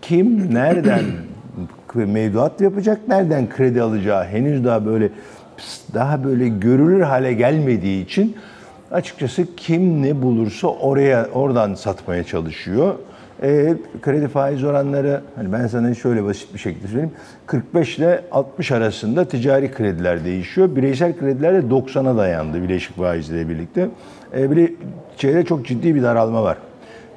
kim 0.02 0.54
nereden 0.54 1.02
mevduat 1.94 2.60
yapacak, 2.60 3.08
nereden 3.08 3.48
kredi 3.48 3.82
alacağı 3.82 4.24
henüz 4.24 4.64
daha 4.64 4.86
böyle 4.86 5.08
daha 5.94 6.24
böyle 6.24 6.48
görülür 6.48 7.00
hale 7.00 7.32
gelmediği 7.32 8.04
için 8.04 8.36
açıkçası 8.94 9.56
kim 9.56 10.02
ne 10.02 10.22
bulursa 10.22 10.68
oraya 10.68 11.28
oradan 11.34 11.74
satmaya 11.74 12.24
çalışıyor. 12.24 12.94
E, 13.42 13.74
kredi 14.02 14.28
faiz 14.28 14.64
oranları 14.64 15.20
hani 15.36 15.52
ben 15.52 15.66
sana 15.66 15.94
şöyle 15.94 16.24
basit 16.24 16.54
bir 16.54 16.58
şekilde 16.58 16.86
söyleyeyim. 16.86 17.12
45 17.46 17.98
ile 17.98 18.24
60 18.32 18.72
arasında 18.72 19.24
ticari 19.24 19.72
krediler 19.72 20.24
değişiyor. 20.24 20.76
Bireysel 20.76 21.18
krediler 21.18 21.54
de 21.54 21.74
90'a 21.74 22.16
dayandı 22.16 22.62
bileşik 22.62 22.96
faizle 22.96 23.48
birlikte. 23.48 23.88
E, 24.36 24.50
bile 24.50 25.44
çok 25.44 25.66
ciddi 25.66 25.94
bir 25.94 26.02
daralma 26.02 26.42
var. 26.42 26.58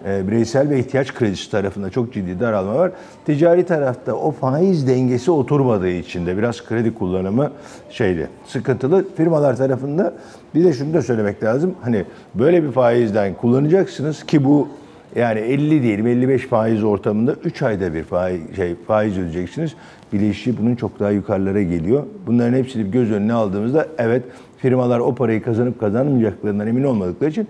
E, 0.06 0.28
bireysel 0.28 0.70
ve 0.70 0.80
ihtiyaç 0.80 1.14
kredisi 1.14 1.52
tarafında 1.52 1.90
çok 1.90 2.14
ciddi 2.14 2.40
daralma 2.40 2.76
var. 2.76 2.92
Ticari 3.26 3.66
tarafta 3.66 4.14
o 4.14 4.32
faiz 4.32 4.88
dengesi 4.88 5.32
oturmadığı 5.32 5.90
için 5.90 6.26
de 6.26 6.38
biraz 6.38 6.66
kredi 6.66 6.94
kullanımı 6.94 7.52
şeydi, 7.90 8.30
sıkıntılı. 8.48 9.06
Firmalar 9.16 9.58
tarafında 9.58 10.14
bir 10.56 10.64
de 10.64 10.74
şunu 10.74 10.94
da 10.94 11.02
söylemek 11.02 11.44
lazım. 11.44 11.76
Hani 11.82 12.06
böyle 12.36 12.64
bir 12.64 12.72
faizden 12.72 13.34
kullanacaksınız 13.34 14.24
ki 14.24 14.44
bu 14.44 14.68
yani 15.16 15.40
50 15.40 15.84
diyelim 15.84 16.08
55 16.08 16.48
faiz 16.48 16.84
ortamında 16.84 17.36
3 17.44 17.62
ayda 17.62 17.94
bir 17.94 18.04
faiz, 18.04 18.56
şey, 18.56 18.76
faiz 18.88 19.18
ödeyeceksiniz. 19.18 19.76
Bileşiği 20.14 20.58
bunun 20.62 20.76
çok 20.76 21.00
daha 21.00 21.12
yukarılara 21.12 21.62
geliyor. 21.62 22.04
Bunların 22.28 22.58
hepsini 22.58 22.92
göz 22.92 23.12
önüne 23.12 23.34
aldığımızda 23.34 23.88
evet 23.98 24.24
firmalar 24.58 25.00
o 25.00 25.16
parayı 25.16 25.44
kazanıp 25.44 25.80
kazanamayacaklarından 25.80 26.68
emin 26.68 26.84
olmadıkları 26.84 27.30
için 27.30 27.48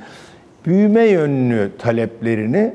büyüme 0.67 1.03
yönlü 1.03 1.71
taleplerini 1.77 2.73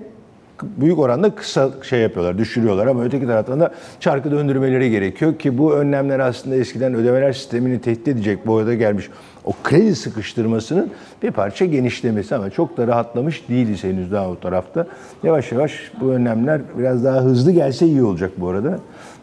büyük 0.62 0.98
oranda 0.98 1.34
kısa 1.34 1.70
şey 1.82 2.00
yapıyorlar, 2.00 2.38
düşürüyorlar 2.38 2.86
ama 2.86 3.04
öteki 3.04 3.26
taraftan 3.26 3.60
da 3.60 3.74
çarkı 4.00 4.30
döndürmeleri 4.30 4.90
gerekiyor 4.90 5.38
ki 5.38 5.58
bu 5.58 5.74
önlemler 5.74 6.18
aslında 6.18 6.56
eskiden 6.56 6.94
ödemeler 6.94 7.32
sistemini 7.32 7.80
tehdit 7.80 8.08
edecek 8.08 8.46
boyuta 8.46 8.74
gelmiş 8.74 9.10
o 9.44 9.52
kredi 9.64 9.96
sıkıştırmasının 9.96 10.90
bir 11.22 11.30
parça 11.30 11.64
genişlemesi 11.64 12.34
ama 12.34 12.50
çok 12.50 12.76
da 12.76 12.86
rahatlamış 12.86 13.48
değiliz 13.48 13.84
henüz 13.84 14.12
daha 14.12 14.28
o 14.28 14.40
tarafta. 14.40 14.86
Yavaş 15.22 15.52
yavaş 15.52 15.92
bu 16.00 16.10
önlemler 16.10 16.60
biraz 16.78 17.04
daha 17.04 17.20
hızlı 17.20 17.52
gelse 17.52 17.86
iyi 17.86 18.02
olacak 18.02 18.30
bu 18.36 18.48
arada. 18.48 18.78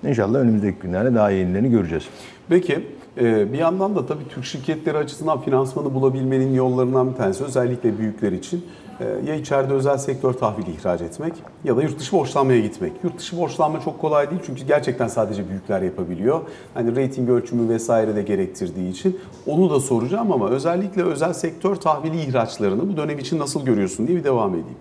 İnşallah 0.07 0.39
önümüzdeki 0.39 0.79
günlerde 0.79 1.15
daha 1.15 1.29
yenilerini 1.31 1.71
göreceğiz. 1.71 2.03
Peki 2.49 2.79
bir 3.17 3.57
yandan 3.57 3.95
da 3.95 4.05
tabii 4.05 4.27
Türk 4.29 4.45
şirketleri 4.45 4.97
açısından 4.97 5.41
finansmanı 5.41 5.93
bulabilmenin 5.93 6.53
yollarından 6.53 7.11
bir 7.11 7.15
tanesi 7.15 7.43
özellikle 7.43 7.97
büyükler 7.97 8.31
için 8.31 8.65
e, 8.99 9.29
ya 9.29 9.35
içeride 9.35 9.73
özel 9.73 9.97
sektör 9.97 10.33
tahvili 10.33 10.71
ihraç 10.71 11.01
etmek 11.01 11.33
ya 11.63 11.77
da 11.77 11.81
yurt 11.81 11.99
dışı 11.99 12.11
borçlanmaya 12.11 12.59
gitmek. 12.59 12.93
Yurt 13.03 13.19
dışı 13.19 13.37
borçlanma 13.37 13.81
çok 13.81 14.01
kolay 14.01 14.29
değil 14.29 14.41
çünkü 14.45 14.65
gerçekten 14.65 15.07
sadece 15.07 15.49
büyükler 15.49 15.81
yapabiliyor. 15.81 16.39
Hani 16.73 16.95
reyting 16.95 17.29
ölçümü 17.29 17.69
vesaire 17.69 18.15
de 18.15 18.21
gerektirdiği 18.21 18.91
için 18.91 19.19
onu 19.47 19.69
da 19.69 19.79
soracağım 19.79 20.31
ama 20.31 20.49
özellikle 20.49 21.03
özel 21.03 21.33
sektör 21.33 21.75
tahvili 21.75 22.21
ihraçlarını 22.21 22.89
bu 22.89 22.97
dönem 22.97 23.19
için 23.19 23.39
nasıl 23.39 23.65
görüyorsun 23.65 24.07
diye 24.07 24.17
bir 24.17 24.23
devam 24.23 24.49
edeyim. 24.49 24.77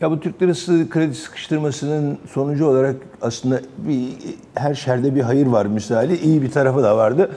Ya 0.00 0.10
bu 0.10 0.20
Türk 0.20 0.42
lirası 0.42 0.90
kredi 0.90 1.14
sıkıştırmasının 1.14 2.18
sonucu 2.30 2.66
olarak 2.66 2.96
aslında 3.22 3.60
bir 3.78 4.08
her 4.54 4.74
şerde 4.74 5.14
bir 5.14 5.20
hayır 5.20 5.46
var 5.46 5.66
misali. 5.66 6.16
iyi 6.16 6.42
bir 6.42 6.50
tarafı 6.50 6.82
da 6.82 6.96
vardı. 6.96 7.30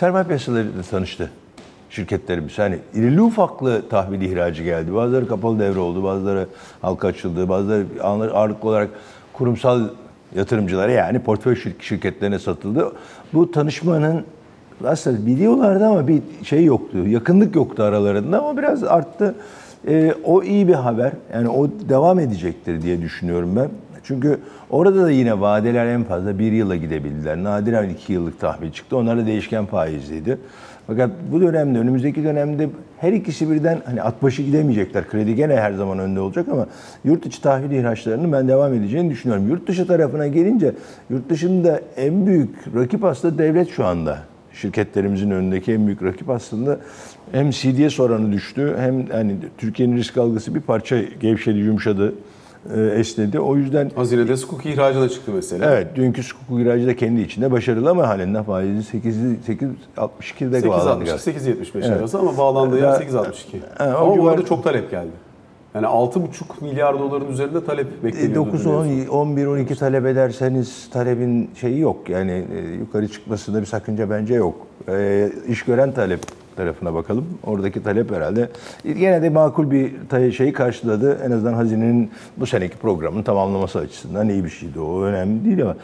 Sermaye 0.00 0.24
piyasalarıyla 0.24 0.82
tanıştı 0.90 1.30
şirketlerimiz. 1.90 2.58
Hani 2.58 2.78
irili 2.94 3.22
ufaklı 3.22 3.88
tahvil 3.88 4.20
ihracı 4.20 4.62
geldi. 4.62 4.94
Bazıları 4.94 5.28
kapalı 5.28 5.58
devre 5.58 5.78
oldu, 5.78 6.04
bazıları 6.04 6.46
halka 6.82 7.08
açıldı, 7.08 7.48
bazıları 7.48 7.84
ağırlıklı 8.02 8.68
olarak 8.68 8.88
kurumsal 9.32 9.80
yatırımcılara 10.36 10.92
yani 10.92 11.18
portföy 11.18 11.54
şir- 11.54 11.82
şirketlerine 11.82 12.38
satıldı. 12.38 12.92
Bu 13.34 13.50
tanışmanın 13.50 14.24
aslında 14.84 15.26
biliyorlardı 15.26 15.86
ama 15.86 16.08
bir 16.08 16.22
şey 16.44 16.64
yoktu, 16.64 17.08
yakınlık 17.08 17.56
yoktu 17.56 17.82
aralarında 17.82 18.38
ama 18.38 18.58
biraz 18.58 18.84
arttı. 18.84 19.34
Ee, 19.88 20.14
o 20.24 20.42
iyi 20.42 20.68
bir 20.68 20.74
haber. 20.74 21.12
Yani 21.34 21.48
o 21.48 21.68
devam 21.88 22.18
edecektir 22.18 22.82
diye 22.82 23.02
düşünüyorum 23.02 23.56
ben. 23.56 23.68
Çünkü 24.08 24.38
orada 24.70 25.04
da 25.04 25.10
yine 25.10 25.40
vadeler 25.40 25.86
en 25.86 26.04
fazla 26.04 26.38
bir 26.38 26.52
yıla 26.52 26.76
gidebildiler. 26.76 27.36
Nadiren 27.36 27.88
iki 27.88 28.12
yıllık 28.12 28.40
tahvil 28.40 28.72
çıktı. 28.72 28.96
Onlar 28.96 29.18
da 29.18 29.26
değişken 29.26 29.66
faizliydi. 29.66 30.38
Fakat 30.86 31.10
bu 31.32 31.40
dönemde, 31.40 31.78
önümüzdeki 31.78 32.24
dönemde 32.24 32.68
her 32.98 33.12
ikisi 33.12 33.50
birden 33.50 33.78
hani 33.84 34.02
at 34.02 34.22
başı 34.22 34.42
gidemeyecekler. 34.42 35.08
Kredi 35.08 35.34
gene 35.34 35.56
her 35.56 35.72
zaman 35.72 35.98
önde 35.98 36.20
olacak 36.20 36.48
ama 36.48 36.66
yurt 37.04 37.26
içi 37.26 37.42
tahvil 37.42 37.70
ihraçlarının 37.70 38.32
ben 38.32 38.48
devam 38.48 38.74
edeceğini 38.74 39.10
düşünüyorum. 39.10 39.48
Yurt 39.48 39.68
dışı 39.68 39.86
tarafına 39.86 40.26
gelince 40.26 40.72
yurt 41.10 41.30
dışında 41.30 41.80
en 41.96 42.26
büyük 42.26 42.74
rakip 42.74 43.04
aslında 43.04 43.38
devlet 43.38 43.70
şu 43.70 43.84
anda 43.84 44.18
şirketlerimizin 44.52 45.30
önündeki 45.30 45.72
en 45.72 45.86
büyük 45.86 46.02
rakip 46.02 46.30
aslında 46.30 46.78
hem 47.32 47.50
CDS 47.50 48.00
oranı 48.00 48.32
düştü 48.32 48.76
hem 48.78 49.06
hani 49.06 49.36
Türkiye'nin 49.58 49.96
risk 49.96 50.16
algısı 50.16 50.54
bir 50.54 50.60
parça 50.60 51.02
gevşedi, 51.20 51.58
yumuşadı, 51.58 52.14
esnedi. 52.96 53.40
O 53.40 53.56
yüzden 53.56 53.90
Hazine'de 53.96 54.36
sukuk 54.36 54.66
ihracına 54.66 55.08
çıktı 55.08 55.32
mesela. 55.34 55.72
evet 55.74 55.86
dünkü 55.96 56.22
sukuk 56.22 56.60
ihracı 56.60 56.86
da 56.86 56.96
kendi 56.96 57.20
içinde 57.20 57.50
başarılı 57.52 57.90
ama 57.90 58.08
halen 58.08 58.42
faizi 58.42 58.82
8 58.82 59.16
8.62'de 59.96 60.68
bağlandı. 60.68 61.04
8.60-8.75 61.04 61.98
arası 61.98 62.18
ama 62.18 62.38
bağlandığı 62.38 62.76
yer 62.76 62.82
Ya- 62.82 62.96
8.62. 62.96 63.60
Ha, 63.78 63.96
o 64.00 64.06
ama 64.06 64.14
civar- 64.14 64.30
arada 64.30 64.44
çok 64.44 64.64
talep 64.64 64.90
geldi. 64.90 65.10
Yani 65.74 65.86
6,5 65.86 66.62
milyar 66.62 66.98
doların 66.98 67.32
üzerinde 67.32 67.64
talep 67.64 68.04
bekleniyordu. 68.04 68.34
9, 68.34 68.60
biliyorsun. 68.60 69.08
10, 69.08 69.18
11, 69.20 69.46
12 69.46 69.74
talep 69.76 70.06
ederseniz 70.06 70.90
talebin 70.92 71.50
şeyi 71.60 71.78
yok. 71.80 72.08
Yani 72.10 72.44
e, 72.56 72.74
yukarı 72.74 73.08
çıkmasında 73.08 73.60
bir 73.60 73.66
sakınca 73.66 74.10
bence 74.10 74.34
yok. 74.34 74.66
E, 74.88 75.28
iş 75.48 75.62
gören 75.62 75.92
talep 75.92 76.20
tarafına 76.58 76.94
bakalım. 76.94 77.24
Oradaki 77.46 77.82
talep 77.82 78.12
herhalde 78.12 78.48
yine 78.84 79.22
de 79.22 79.30
makul 79.30 79.70
bir 79.70 80.32
şeyi 80.32 80.52
karşıladı. 80.52 81.18
En 81.26 81.30
azından 81.30 81.52
hazinenin 81.54 82.10
bu 82.36 82.46
seneki 82.46 82.76
programın 82.76 83.22
tamamlaması 83.22 83.78
açısından 83.78 84.28
iyi 84.28 84.44
bir 84.44 84.48
şeydi. 84.50 84.80
O 84.80 85.02
önemli 85.02 85.44
değil 85.44 85.62
ama 85.62 85.76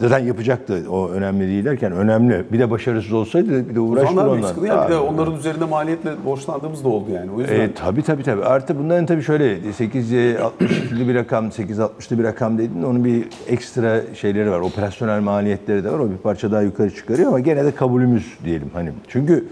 zaten 0.00 0.18
yapacaktı. 0.18 0.82
O 0.90 1.08
önemli 1.08 1.48
değil 1.48 1.64
derken 1.64 1.92
önemli. 1.92 2.44
Bir 2.52 2.58
de 2.58 2.70
başarısız 2.70 3.12
olsaydı 3.12 3.68
bir 3.68 3.74
de 3.74 3.74
büyük 3.76 4.18
ondan. 4.18 4.48
sıkıntı. 4.48 4.66
Yani 4.66 4.88
bir 4.88 4.92
de 4.94 4.98
onların 4.98 5.34
üzerinde 5.36 5.64
maliyetle 5.64 6.10
borçlandığımız 6.24 6.84
da 6.84 6.88
oldu 6.88 7.10
yani. 7.10 7.30
O 7.36 7.40
yüzden 7.40 7.60
E, 7.60 7.72
tabii 7.74 8.02
tabii 8.02 8.22
tabii. 8.22 8.44
Artı 8.44 8.78
bunların 8.78 9.06
tabii 9.06 9.22
şöyle 9.22 9.58
8.62'li 9.58 11.08
bir 11.08 11.14
rakam, 11.14 11.46
8.60'lı 11.48 12.18
bir 12.18 12.24
rakam 12.24 12.58
dedin. 12.58 12.82
Onun 12.82 13.04
bir 13.04 13.24
ekstra 13.48 14.00
şeyleri 14.14 14.50
var. 14.50 14.60
Operasyonel 14.60 15.20
maliyetleri 15.20 15.84
de 15.84 15.92
var. 15.92 15.98
O 15.98 16.10
bir 16.10 16.16
parça 16.16 16.52
daha 16.52 16.62
yukarı 16.62 16.94
çıkarıyor 16.94 17.28
ama 17.28 17.40
gene 17.40 17.64
de 17.64 17.72
kabulümüz 17.74 18.38
diyelim. 18.44 18.70
Hani 18.72 18.90
çünkü 19.08 19.44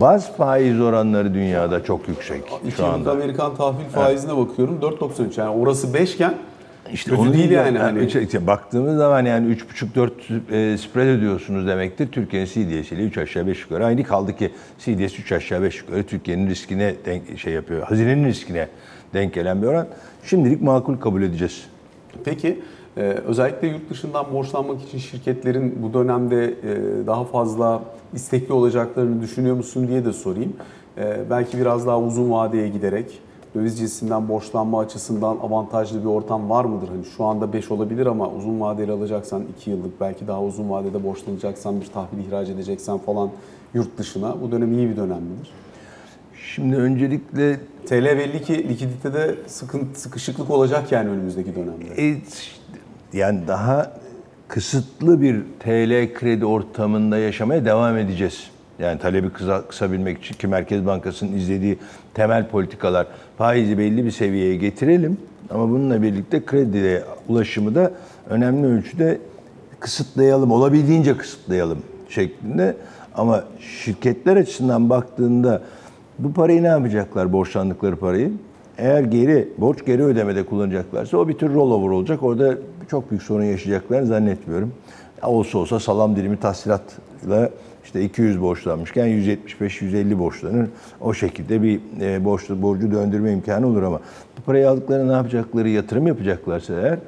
baz 0.00 0.36
faiz 0.36 0.80
oranları 0.80 1.34
dünyada 1.34 1.84
çok 1.84 2.08
yüksek 2.08 2.42
şu 2.48 2.82
yıllık 2.82 2.94
anda. 2.94 3.10
Amerikan 3.12 3.54
tahvil 3.56 3.84
faizine 3.84 4.36
bakıyorum 4.36 4.78
4.93 4.82 5.40
yani 5.40 5.50
orası 5.50 5.94
5 5.94 6.14
iken 6.14 6.34
İşte 6.92 7.10
Kötü 7.10 7.32
değil 7.32 7.50
yani 7.50 7.78
hani. 7.78 8.04
işte- 8.06 8.22
işte 8.22 8.46
baktığımız 8.46 8.96
zaman 8.96 9.24
yani 9.26 9.46
3,5-4 9.54 10.10
e, 10.52 10.78
spread 10.78 11.06
ödüyorsunuz 11.08 11.66
demektir. 11.66 12.08
Türkiye'nin 12.12 12.46
CDS 12.46 12.92
ile 12.92 13.02
3 13.02 13.18
aşağı 13.18 13.46
5 13.46 13.60
yukarı. 13.60 13.86
Aynı 13.86 14.04
kaldı 14.04 14.36
ki 14.36 14.50
CDS 14.78 15.18
3 15.18 15.32
aşağı 15.32 15.62
5 15.62 15.78
yukarı 15.80 16.02
Türkiye'nin 16.04 16.46
riskine 16.50 16.94
denk 17.06 17.38
şey 17.38 17.52
yapıyor. 17.52 17.82
Hazinenin 17.82 18.24
riskine 18.24 18.68
denk 19.14 19.34
gelen 19.34 19.62
bir 19.62 19.66
oran. 19.66 19.86
Şimdilik 20.24 20.62
makul 20.62 20.96
kabul 20.96 21.22
edeceğiz. 21.22 21.64
Peki 22.24 22.60
e, 22.96 23.00
özellikle 23.00 23.68
yurt 23.68 23.90
dışından 23.90 24.32
borçlanmak 24.32 24.82
için 24.82 24.98
şirketlerin 24.98 25.82
bu 25.82 25.94
dönemde 25.94 26.44
e, 26.44 27.06
daha 27.06 27.24
fazla 27.24 27.82
istekli 28.14 28.52
olacaklarını 28.52 29.22
düşünüyor 29.22 29.56
musun 29.56 29.88
diye 29.88 30.04
de 30.04 30.12
sorayım. 30.12 30.52
E, 30.98 31.30
belki 31.30 31.58
biraz 31.58 31.86
daha 31.86 32.00
uzun 32.00 32.30
vadeye 32.30 32.68
giderek 32.68 33.20
döviz 33.54 33.78
cinsinden 33.78 34.28
borçlanma 34.28 34.80
açısından 34.80 35.36
avantajlı 35.36 36.00
bir 36.00 36.06
ortam 36.06 36.50
var 36.50 36.64
mıdır? 36.64 36.88
Hani 36.88 37.04
şu 37.16 37.24
anda 37.24 37.52
5 37.52 37.70
olabilir 37.70 38.06
ama 38.06 38.30
uzun 38.30 38.60
vadeli 38.60 38.92
alacaksan 38.92 39.42
2 39.58 39.70
yıllık 39.70 40.00
belki 40.00 40.26
daha 40.26 40.42
uzun 40.42 40.70
vadede 40.70 41.04
borçlanacaksan 41.04 41.80
bir 41.80 41.86
tahvil 41.86 42.26
ihraç 42.26 42.48
edeceksen 42.48 42.98
falan 42.98 43.30
yurt 43.74 43.98
dışına 43.98 44.40
bu 44.42 44.52
dönem 44.52 44.72
iyi 44.72 44.90
bir 44.90 44.96
dönem 44.96 45.22
midir? 45.22 45.50
Şimdi 46.54 46.76
öncelikle 46.76 47.60
TL 47.86 48.04
belli 48.04 48.42
ki 48.42 48.68
likiditede 48.68 49.34
sıkıntı, 49.46 50.00
sıkışıklık 50.00 50.50
olacak 50.50 50.92
yani 50.92 51.08
önümüzdeki 51.08 51.54
dönemde. 51.54 52.08
E, 52.08 52.16
yani 53.12 53.40
daha 53.48 53.92
kısıtlı 54.48 55.22
bir 55.22 55.36
TL 55.60 56.14
kredi 56.14 56.46
ortamında 56.46 57.18
yaşamaya 57.18 57.64
devam 57.64 57.98
edeceğiz. 57.98 58.50
Yani 58.78 58.98
talebi 58.98 59.30
kısa, 59.30 59.62
kısabilmek 59.62 60.18
için 60.18 60.34
ki 60.34 60.46
Merkez 60.46 60.86
Bankası'nın 60.86 61.32
izlediği 61.32 61.78
temel 62.14 62.48
politikalar 62.48 63.06
faizi 63.38 63.78
belli 63.78 64.04
bir 64.04 64.10
seviyeye 64.10 64.56
getirelim. 64.56 65.18
Ama 65.50 65.70
bununla 65.70 66.02
birlikte 66.02 66.44
krediye 66.44 67.02
ulaşımı 67.28 67.74
da 67.74 67.92
önemli 68.30 68.66
ölçüde 68.66 69.18
kısıtlayalım, 69.80 70.50
olabildiğince 70.50 71.16
kısıtlayalım 71.16 71.78
şeklinde. 72.08 72.76
Ama 73.14 73.44
şirketler 73.60 74.36
açısından 74.36 74.90
baktığında 74.90 75.62
bu 76.18 76.32
parayı 76.32 76.62
ne 76.62 76.66
yapacaklar 76.66 77.32
borçlandıkları 77.32 77.96
parayı? 77.96 78.32
Eğer 78.82 79.02
geri 79.04 79.48
borç 79.58 79.86
geri 79.86 80.02
ödemede 80.02 80.42
kullanacaklarsa 80.42 81.18
o 81.18 81.28
bir 81.28 81.38
tür 81.38 81.54
rollover 81.54 81.88
olacak. 81.88 82.22
Orada 82.22 82.54
çok 82.90 83.10
büyük 83.10 83.22
sorun 83.22 83.44
yaşayacaklarını 83.44 84.06
zannetmiyorum. 84.06 84.72
Olsa 85.22 85.58
olsa 85.58 85.80
salam 85.80 86.16
dilimi 86.16 86.36
tahsilatla 86.36 87.50
işte 87.84 88.04
200 88.04 88.42
borçlanmışken 88.42 89.06
175-150 89.06 90.18
borçlanır. 90.18 90.68
O 91.00 91.14
şekilde 91.14 91.62
bir 91.62 91.80
e, 92.00 92.24
borç, 92.24 92.50
borcu 92.50 92.92
döndürme 92.92 93.32
imkanı 93.32 93.66
olur 93.66 93.82
ama 93.82 94.00
bu 94.38 94.42
parayı 94.42 94.70
aldıkları 94.70 95.08
ne 95.08 95.12
yapacakları 95.12 95.68
yatırım 95.68 96.06
yapacaklarsa 96.06 96.74
eğer 96.74 96.98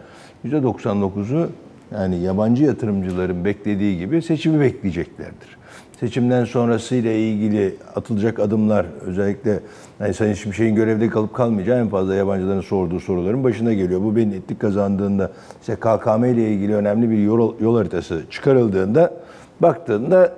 %99'u 0.45 1.49
yani 1.93 2.19
yabancı 2.19 2.65
yatırımcıların 2.65 3.45
beklediği 3.45 3.99
gibi 3.99 4.23
seçimi 4.23 4.61
bekleyeceklerdir. 4.61 5.59
Seçimden 6.01 6.45
sonrasıyla 6.45 7.13
ilgili 7.13 7.75
atılacak 7.97 8.39
adımlar 8.39 8.87
özellikle 9.01 9.61
yani 10.01 10.15
Sayın 10.15 10.35
Şimşek'in 10.35 10.75
görevde 10.75 11.09
kalıp 11.09 11.35
kalmayacağı 11.35 11.81
en 11.81 11.89
fazla 11.89 12.15
yabancıların 12.15 12.61
sorduğu 12.61 13.01
soruların 13.01 13.45
başına 13.45 13.73
geliyor. 13.73 14.01
Bu 14.01 14.15
netlik 14.15 14.61
kazandığında 14.61 15.31
işte 15.61 15.77
KKM 15.77 16.25
ile 16.25 16.49
ilgili 16.49 16.75
önemli 16.75 17.11
bir 17.11 17.19
yol, 17.19 17.55
yol 17.61 17.77
haritası 17.77 18.23
çıkarıldığında 18.31 19.15
baktığında 19.61 20.33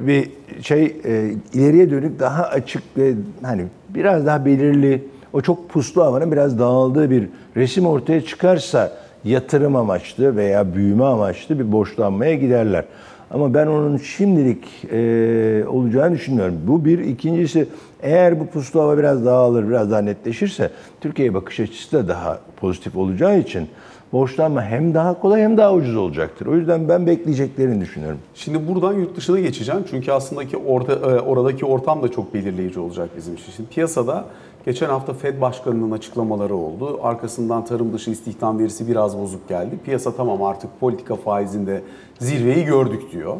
bir 0.00 0.30
şey 0.62 0.96
e, 1.04 1.30
ileriye 1.52 1.90
dönük 1.90 2.20
daha 2.20 2.42
açık 2.42 2.82
ve 2.96 3.14
hani 3.42 3.64
biraz 3.88 4.26
daha 4.26 4.44
belirli 4.44 5.04
o 5.32 5.40
çok 5.40 5.70
puslu 5.70 6.04
havanın 6.04 6.32
biraz 6.32 6.58
dağıldığı 6.58 7.10
bir 7.10 7.28
resim 7.56 7.86
ortaya 7.86 8.20
çıkarsa 8.20 8.92
yatırım 9.24 9.76
amaçlı 9.76 10.36
veya 10.36 10.74
büyüme 10.74 11.04
amaçlı 11.04 11.58
bir 11.58 11.72
borçlanmaya 11.72 12.34
giderler. 12.34 12.84
Ama 13.30 13.54
ben 13.54 13.66
onun 13.66 13.96
şimdilik 13.96 14.84
e, 14.92 15.64
olacağını 15.68 16.14
düşünmüyorum. 16.14 16.54
Bu 16.66 16.84
bir. 16.84 16.98
ikincisi 16.98 17.68
eğer 18.02 18.40
bu 18.40 18.46
puslu 18.46 18.80
hava 18.80 18.98
biraz 18.98 19.24
dağılır, 19.24 19.68
biraz 19.68 19.90
daha 19.90 20.00
netleşirse 20.00 20.70
Türkiye'ye 21.00 21.34
bakış 21.34 21.60
açısı 21.60 21.92
da 21.92 22.08
daha 22.08 22.38
pozitif 22.60 22.96
olacağı 22.96 23.38
için 23.38 23.68
borçlanma 24.12 24.62
hem 24.62 24.94
daha 24.94 25.20
kolay 25.20 25.42
hem 25.42 25.56
daha 25.56 25.74
ucuz 25.74 25.96
olacaktır. 25.96 26.46
O 26.46 26.54
yüzden 26.54 26.88
ben 26.88 27.06
bekleyeceklerini 27.06 27.80
düşünüyorum. 27.80 28.18
Şimdi 28.34 28.68
buradan 28.68 28.92
yurt 28.92 29.16
dışına 29.16 29.40
geçeceğim. 29.40 29.84
Çünkü 29.90 30.12
aslında 30.12 30.48
ki 30.48 30.56
orada, 30.56 30.92
e, 30.92 31.20
oradaki 31.20 31.66
ortam 31.66 32.02
da 32.02 32.08
çok 32.08 32.34
belirleyici 32.34 32.80
olacak 32.80 33.10
bizim 33.16 33.34
için. 33.34 33.52
Şimdi 33.56 33.68
piyasada 33.68 34.24
geçen 34.66 34.88
hafta 34.88 35.12
Fed 35.12 35.40
Başkanı'nın 35.40 35.90
açıklamaları 35.90 36.54
oldu. 36.54 37.00
Arkasından 37.02 37.64
tarım 37.64 37.92
dışı 37.92 38.10
istihdam 38.10 38.58
verisi 38.58 38.88
biraz 38.88 39.18
bozuk 39.18 39.48
geldi. 39.48 39.78
Piyasa 39.84 40.12
tamam 40.12 40.42
artık 40.42 40.80
politika 40.80 41.16
faizinde 41.16 41.82
zirveyi 42.18 42.64
gördük 42.64 43.02
diyor. 43.12 43.36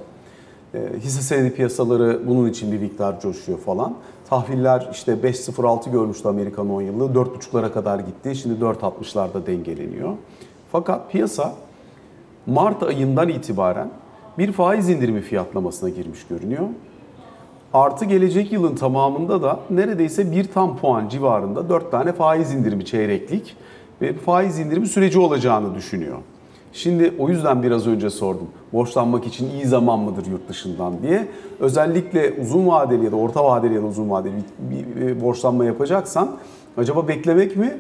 E, 0.75 0.79
hisse 1.01 1.23
senedi 1.23 1.55
piyasaları 1.55 2.21
bunun 2.27 2.51
için 2.51 2.73
bir 2.73 2.79
miktar 2.79 3.21
coşuyor 3.21 3.59
falan. 3.59 3.95
Tahviller 4.31 4.89
işte 4.93 5.13
5.06 5.13 5.91
görmüştü 5.91 6.29
Amerikan 6.29 6.71
10 6.71 6.83
yıllığı. 6.83 7.05
4.5'lara 7.05 7.73
kadar 7.73 7.99
gitti. 7.99 8.37
Şimdi 8.37 8.65
4.60'larda 8.65 9.47
dengeleniyor. 9.47 10.13
Fakat 10.73 11.13
piyasa 11.13 11.55
Mart 12.47 12.83
ayından 12.83 13.29
itibaren 13.29 13.91
bir 14.39 14.53
faiz 14.53 14.89
indirimi 14.89 15.21
fiyatlamasına 15.21 15.89
girmiş 15.89 16.27
görünüyor. 16.27 16.69
Artı 17.75 18.05
gelecek 18.05 18.53
yılın 18.53 18.77
tamamında 18.77 19.43
da 19.43 19.61
neredeyse 19.71 20.33
bir 20.33 20.45
tam 20.45 20.79
puan 20.79 21.09
civarında 21.09 21.69
4 21.69 21.91
tane 21.91 22.13
faiz 22.13 22.55
indirimi 22.55 22.85
çeyreklik 22.85 23.57
ve 24.03 24.15
faiz 24.15 24.59
indirimi 24.59 24.87
süreci 24.87 25.19
olacağını 25.19 25.75
düşünüyor. 25.75 26.19
Şimdi 26.73 27.15
o 27.19 27.29
yüzden 27.29 27.63
biraz 27.63 27.87
önce 27.87 28.11
sordum. 28.11 28.49
Borçlanmak 28.73 29.27
için 29.27 29.51
iyi 29.51 29.67
zaman 29.67 30.01
mıdır 30.01 30.27
yurt 30.27 30.49
dışından 30.49 31.03
diye. 31.03 31.29
Özellikle 31.61 32.35
uzun 32.43 32.67
vadeli 32.67 33.05
ya 33.05 33.13
da 33.13 33.17
orta 33.17 33.45
vadeli 33.45 33.75
ya 33.75 33.83
da 33.83 33.87
uzun 33.87 34.11
vadeli 34.11 34.35
bir, 34.59 35.01
bir, 35.01 35.07
bir 35.07 35.21
borçlanma 35.21 35.65
yapacaksan 35.65 36.37
acaba 36.77 37.09
beklemek 37.09 37.57
mi 37.57 37.77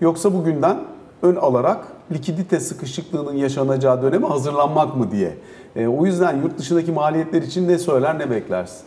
yoksa 0.00 0.34
bugünden 0.34 0.76
ön 1.22 1.36
alarak 1.36 1.86
likidite 2.12 2.60
sıkışıklığının 2.60 3.34
yaşanacağı 3.34 4.02
döneme 4.02 4.26
hazırlanmak 4.26 4.96
mı 4.96 5.10
diye. 5.10 5.34
E, 5.76 5.86
o 5.86 6.06
yüzden 6.06 6.36
yurt 6.42 6.58
dışındaki 6.58 6.92
maliyetler 6.92 7.42
için 7.42 7.68
ne 7.68 7.78
söyler 7.78 8.18
ne 8.18 8.30
beklersin? 8.30 8.86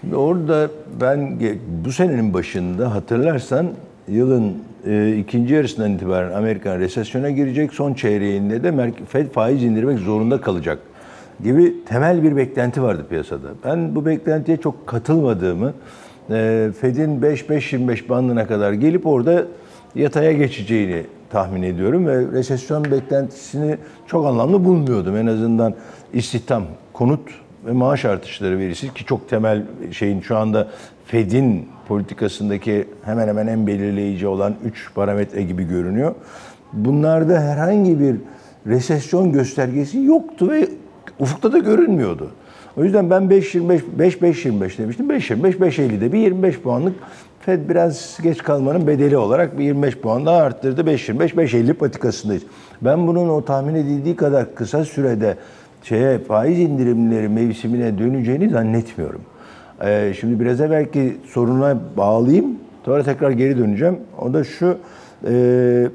Şimdi 0.00 0.16
orada 0.16 0.68
ben 1.00 1.38
bu 1.84 1.92
senenin 1.92 2.34
başında 2.34 2.94
hatırlarsan 2.94 3.66
yılın 4.08 4.54
e, 4.86 5.16
ikinci 5.16 5.54
yarısından 5.54 5.92
itibaren 5.92 6.32
Amerikan 6.32 6.78
resesyona 6.78 7.30
girecek. 7.30 7.72
Son 7.72 7.94
çeyreğinde 7.94 8.62
de 8.62 8.92
Fed 9.08 9.30
faiz 9.30 9.62
indirmek 9.62 9.98
zorunda 9.98 10.40
kalacak 10.40 10.78
gibi 11.42 11.84
temel 11.84 12.22
bir 12.22 12.36
beklenti 12.36 12.82
vardı 12.82 13.06
piyasada. 13.08 13.48
Ben 13.64 13.94
bu 13.94 14.06
beklentiye 14.06 14.56
çok 14.56 14.86
katılmadığımı, 14.86 15.72
e, 16.30 16.70
Fed'in 16.80 17.20
5-5-25 17.20 18.08
bandına 18.08 18.46
kadar 18.46 18.72
gelip 18.72 19.06
orada 19.06 19.44
yataya 19.94 20.32
geçeceğini 20.32 21.02
tahmin 21.30 21.62
ediyorum 21.62 22.06
ve 22.06 22.32
resesyon 22.32 22.84
beklentisini 22.84 23.76
çok 24.06 24.26
anlamlı 24.26 24.64
bulmuyordum. 24.64 25.16
En 25.16 25.26
azından 25.26 25.74
istihdam, 26.12 26.64
konut 26.92 27.20
ve 27.66 27.72
maaş 27.72 28.04
artışları 28.04 28.58
verisi 28.58 28.94
ki 28.94 29.04
çok 29.04 29.28
temel 29.28 29.62
şeyin 29.92 30.20
şu 30.20 30.36
anda 30.36 30.68
Fed'in 31.06 31.68
politikasındaki 31.88 32.88
hemen 33.04 33.28
hemen 33.28 33.46
en 33.46 33.66
belirleyici 33.66 34.26
olan 34.26 34.54
3 34.64 34.94
parametre 34.94 35.42
gibi 35.42 35.64
görünüyor. 35.64 36.14
Bunlarda 36.72 37.40
herhangi 37.40 38.00
bir 38.00 38.16
resesyon 38.66 39.32
göstergesi 39.32 40.02
yoktu 40.02 40.50
ve 40.50 40.68
ufukta 41.20 41.52
da 41.52 41.58
görünmüyordu. 41.58 42.30
O 42.76 42.84
yüzden 42.84 43.10
ben 43.10 43.22
5.25 43.22 43.80
5.5.25 43.98 44.78
demiştim. 44.78 45.10
5.25 45.10 45.58
5.50'de 45.58 46.12
bir 46.12 46.18
25 46.18 46.60
puanlık 46.60 46.94
Fed 47.40 47.68
biraz 47.68 48.18
geç 48.22 48.42
kalmanın 48.42 48.86
bedeli 48.86 49.16
olarak 49.16 49.58
bir 49.58 49.64
25 49.64 49.98
puan 49.98 50.26
daha 50.26 50.36
arttırdı. 50.36 50.80
5.25 50.80 51.34
5.50 51.34 51.74
patikasındayız. 51.74 52.42
Ben 52.82 53.06
bunun 53.06 53.28
o 53.28 53.44
tahmin 53.44 53.74
edildiği 53.74 54.16
kadar 54.16 54.54
kısa 54.54 54.84
sürede 54.84 55.36
şeye 55.82 56.18
faiz 56.18 56.58
indirimleri 56.58 57.28
mevsimine 57.28 57.98
döneceğini 57.98 58.50
zannetmiyorum. 58.50 59.20
Ee, 59.82 60.12
şimdi 60.20 60.40
biraz 60.40 60.60
evvelki 60.60 61.16
soruna 61.26 61.78
bağlayayım. 61.96 62.46
Sonra 62.84 63.02
tekrar 63.02 63.30
geri 63.30 63.58
döneceğim. 63.58 63.98
O 64.20 64.34
da 64.34 64.44
şu, 64.44 64.78
e, 65.28 65.88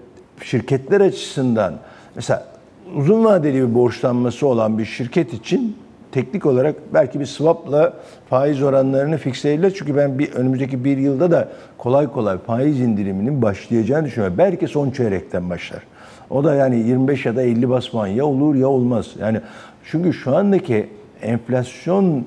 şirketler 0.44 1.02
açısından 1.02 1.74
mesela 2.16 2.48
uzun 2.96 3.26
vadeli 3.26 3.70
bir 3.70 3.76
borçlanması 3.76 4.48
olan 4.48 4.78
bir 4.78 4.86
şirket 4.86 5.34
için 5.34 5.78
teknik 6.12 6.46
olarak 6.46 6.76
belki 6.94 7.20
bir 7.20 7.26
swap'la 7.26 7.94
faiz 8.30 8.64
oranlarını 8.64 9.18
fiksleyebilir. 9.18 9.74
Çünkü 9.78 9.98
ben 9.98 10.20
bir 10.20 10.34
önümüzdeki 10.34 10.84
bir 10.84 10.98
yılda 10.98 11.32
da 11.32 11.48
kolay 11.78 12.12
kolay 12.12 12.38
faiz 12.38 12.80
indiriminin 12.80 13.42
başlayacağını 13.42 14.06
düşünüyorum. 14.06 14.38
Belki 14.38 14.68
son 14.68 14.92
çeyrekten 14.92 15.50
başlar. 15.50 15.84
O 16.30 16.44
da 16.44 16.56
yani 16.56 16.80
25 16.80 17.26
ya 17.26 17.36
da 17.36 17.42
50 17.42 17.70
bas 17.70 17.94
ya 18.16 18.26
olur 18.26 18.56
ya 18.56 18.68
olmaz. 18.68 19.08
Yani 19.20 19.42
çünkü 19.84 20.14
şu 20.14 20.36
andaki 20.36 20.90
enflasyonun 21.22 22.26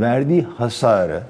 verdiği 0.00 0.42
hasarı 0.42 1.20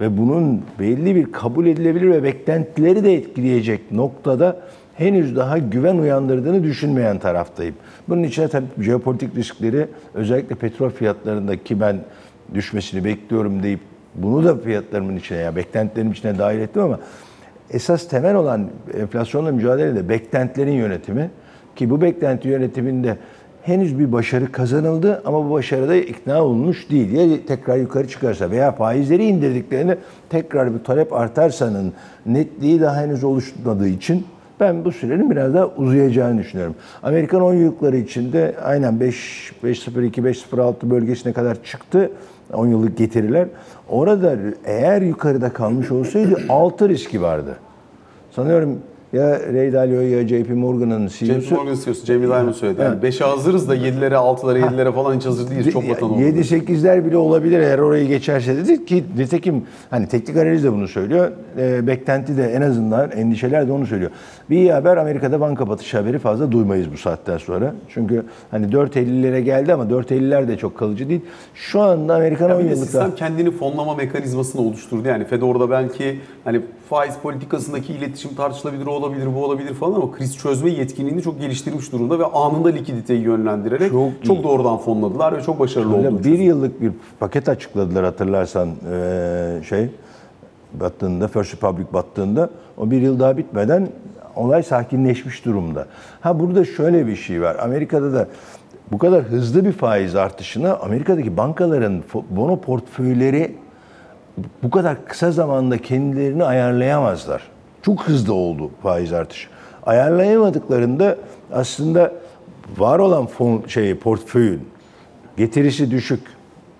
ve 0.00 0.18
bunun 0.18 0.62
belli 0.78 1.14
bir 1.14 1.32
kabul 1.32 1.66
edilebilir 1.66 2.10
ve 2.10 2.22
beklentileri 2.22 3.04
de 3.04 3.14
etkileyecek 3.14 3.92
noktada 3.92 4.56
henüz 4.94 5.36
daha 5.36 5.58
güven 5.58 5.96
uyandırdığını 5.96 6.62
düşünmeyen 6.62 7.18
taraftayım. 7.18 7.74
Bunun 8.08 8.22
içine 8.22 8.48
tabii 8.48 8.66
jeopolitik 8.78 9.36
riskleri 9.36 9.86
özellikle 10.14 10.54
petrol 10.54 10.90
fiyatlarında 10.90 11.56
ki 11.56 11.80
ben 11.80 11.96
düşmesini 12.54 13.04
bekliyorum 13.04 13.62
deyip 13.62 13.80
bunu 14.14 14.44
da 14.44 14.56
fiyatlarımın 14.56 15.16
içine 15.16 15.38
ya 15.38 15.56
beklentilerim 15.56 16.12
içine 16.12 16.38
dahil 16.38 16.60
ettim 16.60 16.82
ama 16.82 16.98
esas 17.70 18.08
temel 18.08 18.34
olan 18.34 18.68
enflasyonla 19.00 19.52
mücadelede 19.52 20.08
beklentilerin 20.08 20.72
yönetimi 20.72 21.30
ki 21.76 21.90
bu 21.90 22.00
beklenti 22.00 22.48
yönetiminde 22.48 23.16
henüz 23.62 23.98
bir 23.98 24.12
başarı 24.12 24.52
kazanıldı 24.52 25.22
ama 25.24 25.44
bu 25.44 25.50
başarıda 25.50 25.94
ikna 25.94 26.44
olmuş 26.44 26.90
değil. 26.90 27.12
Ya 27.12 27.46
tekrar 27.46 27.76
yukarı 27.76 28.08
çıkarsa 28.08 28.50
veya 28.50 28.72
faizleri 28.72 29.24
indirdiklerinde 29.24 29.98
tekrar 30.30 30.74
bir 30.74 30.84
talep 30.84 31.12
artarsanın 31.12 31.92
netliği 32.26 32.80
daha 32.80 32.96
henüz 32.96 33.24
oluşmadığı 33.24 33.88
için 33.88 34.26
ben 34.60 34.84
bu 34.84 34.92
sürenin 34.92 35.30
biraz 35.30 35.54
daha 35.54 35.66
uzayacağını 35.66 36.38
düşünüyorum. 36.38 36.74
Amerikan 37.02 37.42
10 37.42 37.54
yıllıkları 37.54 37.96
içinde 37.96 38.54
aynen 38.64 39.00
5 39.00 39.52
5.02 39.64 40.10
5.06 40.10 40.90
bölgesine 40.90 41.32
kadar 41.32 41.64
çıktı 41.64 42.10
10 42.52 42.66
yıllık 42.66 42.98
getiriler. 42.98 43.48
Orada 43.88 44.36
eğer 44.64 45.02
yukarıda 45.02 45.52
kalmış 45.52 45.90
olsaydı 45.90 46.40
6 46.48 46.88
riski 46.88 47.22
vardı. 47.22 47.56
Sanıyorum 48.30 48.78
ya 49.12 49.40
Ray 49.52 49.72
Dalio 49.72 50.00
ya 50.00 50.28
JP 50.28 50.50
Morgan'ın 50.50 51.08
JP 51.08 51.26
CEO'su 51.26 51.54
Morgan 51.54 51.72
istiyorsun. 51.72 52.04
Jamie 52.04 52.28
Dimon 52.28 52.52
söyledi. 52.52 52.82
Yani 52.82 53.00
5'e 53.00 53.26
hazırız 53.26 53.68
da 53.68 53.76
7'lere, 53.76 54.14
6'lara, 54.14 54.58
7'lere 54.60 54.92
falan 54.92 55.16
hiç 55.16 55.26
hazır 55.26 55.50
değiliz. 55.50 55.72
Çok 55.72 55.88
vatan 55.88 56.10
oldu. 56.10 56.20
7-8'ler 56.20 57.06
bile 57.06 57.16
olabilir 57.16 57.60
eğer 57.60 57.78
orayı 57.78 58.08
geçerse 58.08 58.56
dedi 58.56 58.84
ki 58.84 59.04
nitekim 59.16 59.62
hani 59.90 60.08
teknik 60.08 60.36
analiz 60.36 60.64
de 60.64 60.72
bunu 60.72 60.88
söylüyor. 60.88 61.32
E, 61.58 61.86
beklenti 61.86 62.36
de 62.36 62.52
en 62.52 62.62
azından 62.62 63.10
endişeler 63.10 63.68
de 63.68 63.72
onu 63.72 63.86
söylüyor. 63.86 64.10
Bir 64.50 64.56
iyi 64.56 64.72
haber 64.72 64.96
Amerika'da 64.96 65.40
banka 65.40 65.68
batışı 65.68 65.96
haberi 65.96 66.18
fazla 66.18 66.52
duymayız 66.52 66.92
bu 66.92 66.96
saatten 66.96 67.38
sonra. 67.38 67.74
Çünkü 67.88 68.22
hani 68.50 68.66
4.50'lere 68.66 69.40
geldi 69.40 69.72
ama 69.74 69.84
4.50'ler 69.84 70.48
de 70.48 70.56
çok 70.56 70.78
kalıcı 70.78 71.08
değil. 71.08 71.20
Şu 71.54 71.80
anda 71.80 72.14
Amerikan 72.14 72.50
10 72.50 72.54
Yani 72.54 72.64
bir 72.64 72.64
de 72.64 72.74
yıllıkta 72.74 72.86
sistem 72.86 73.14
kendini 73.14 73.50
fonlama 73.50 73.94
mekanizmasını 73.94 74.62
oluşturdu. 74.62 75.08
Yani 75.08 75.24
Fed 75.24 75.42
orada 75.42 75.70
belki 75.70 76.20
hani 76.44 76.60
faiz 76.90 77.14
politikasındaki 77.22 77.92
iletişim 77.92 78.34
tartışılabilir, 78.34 78.86
o 78.86 78.90
olabilir, 78.90 79.34
bu 79.34 79.44
olabilir 79.44 79.74
falan 79.74 79.94
ama 79.94 80.12
kriz 80.12 80.38
çözme 80.38 80.70
yetkinliğini 80.70 81.22
çok 81.22 81.40
geliştirmiş 81.40 81.92
durumda 81.92 82.18
ve 82.18 82.24
anında 82.24 82.68
likiditeyi 82.68 83.20
yönlendirerek 83.22 83.90
Çok 83.90 84.24
çok, 84.24 84.36
iyi. 84.38 84.42
doğrudan 84.42 84.78
fonladılar 84.78 85.36
ve 85.36 85.42
çok 85.42 85.60
başarılı 85.60 85.96
oldu. 85.96 86.24
bir 86.24 86.38
yıllık 86.38 86.80
bir 86.80 86.92
paket 87.20 87.48
açıkladılar 87.48 88.04
hatırlarsan 88.04 88.68
eee, 88.68 89.62
şey 89.68 89.88
battığında 90.74 91.28
First 91.28 91.54
Republic 91.54 91.86
battığında 91.92 92.50
o 92.76 92.90
bir 92.90 93.02
yıl 93.02 93.20
daha 93.20 93.36
bitmeden 93.36 93.88
olay 94.36 94.62
sakinleşmiş 94.62 95.44
durumda. 95.44 95.86
Ha 96.20 96.40
burada 96.40 96.64
şöyle 96.64 97.06
bir 97.06 97.16
şey 97.16 97.42
var. 97.42 97.56
Amerika'da 97.62 98.12
da 98.12 98.28
bu 98.92 98.98
kadar 98.98 99.22
hızlı 99.22 99.64
bir 99.64 99.72
faiz 99.72 100.16
artışına 100.16 100.76
Amerika'daki 100.76 101.36
bankaların 101.36 102.02
bono 102.30 102.60
portföyleri 102.60 103.54
bu 104.62 104.70
kadar 104.70 105.04
kısa 105.04 105.32
zamanda 105.32 105.78
kendilerini 105.78 106.44
ayarlayamazlar. 106.44 107.42
Çok 107.82 108.02
hızlı 108.02 108.34
oldu 108.34 108.70
faiz 108.82 109.12
artışı. 109.12 109.48
Ayarlayamadıklarında 109.86 111.16
aslında 111.52 112.12
var 112.78 112.98
olan 112.98 113.26
fon 113.26 113.62
şey 113.66 113.94
portföyün 113.94 114.68
getirisi 115.36 115.90
düşük, 115.90 116.20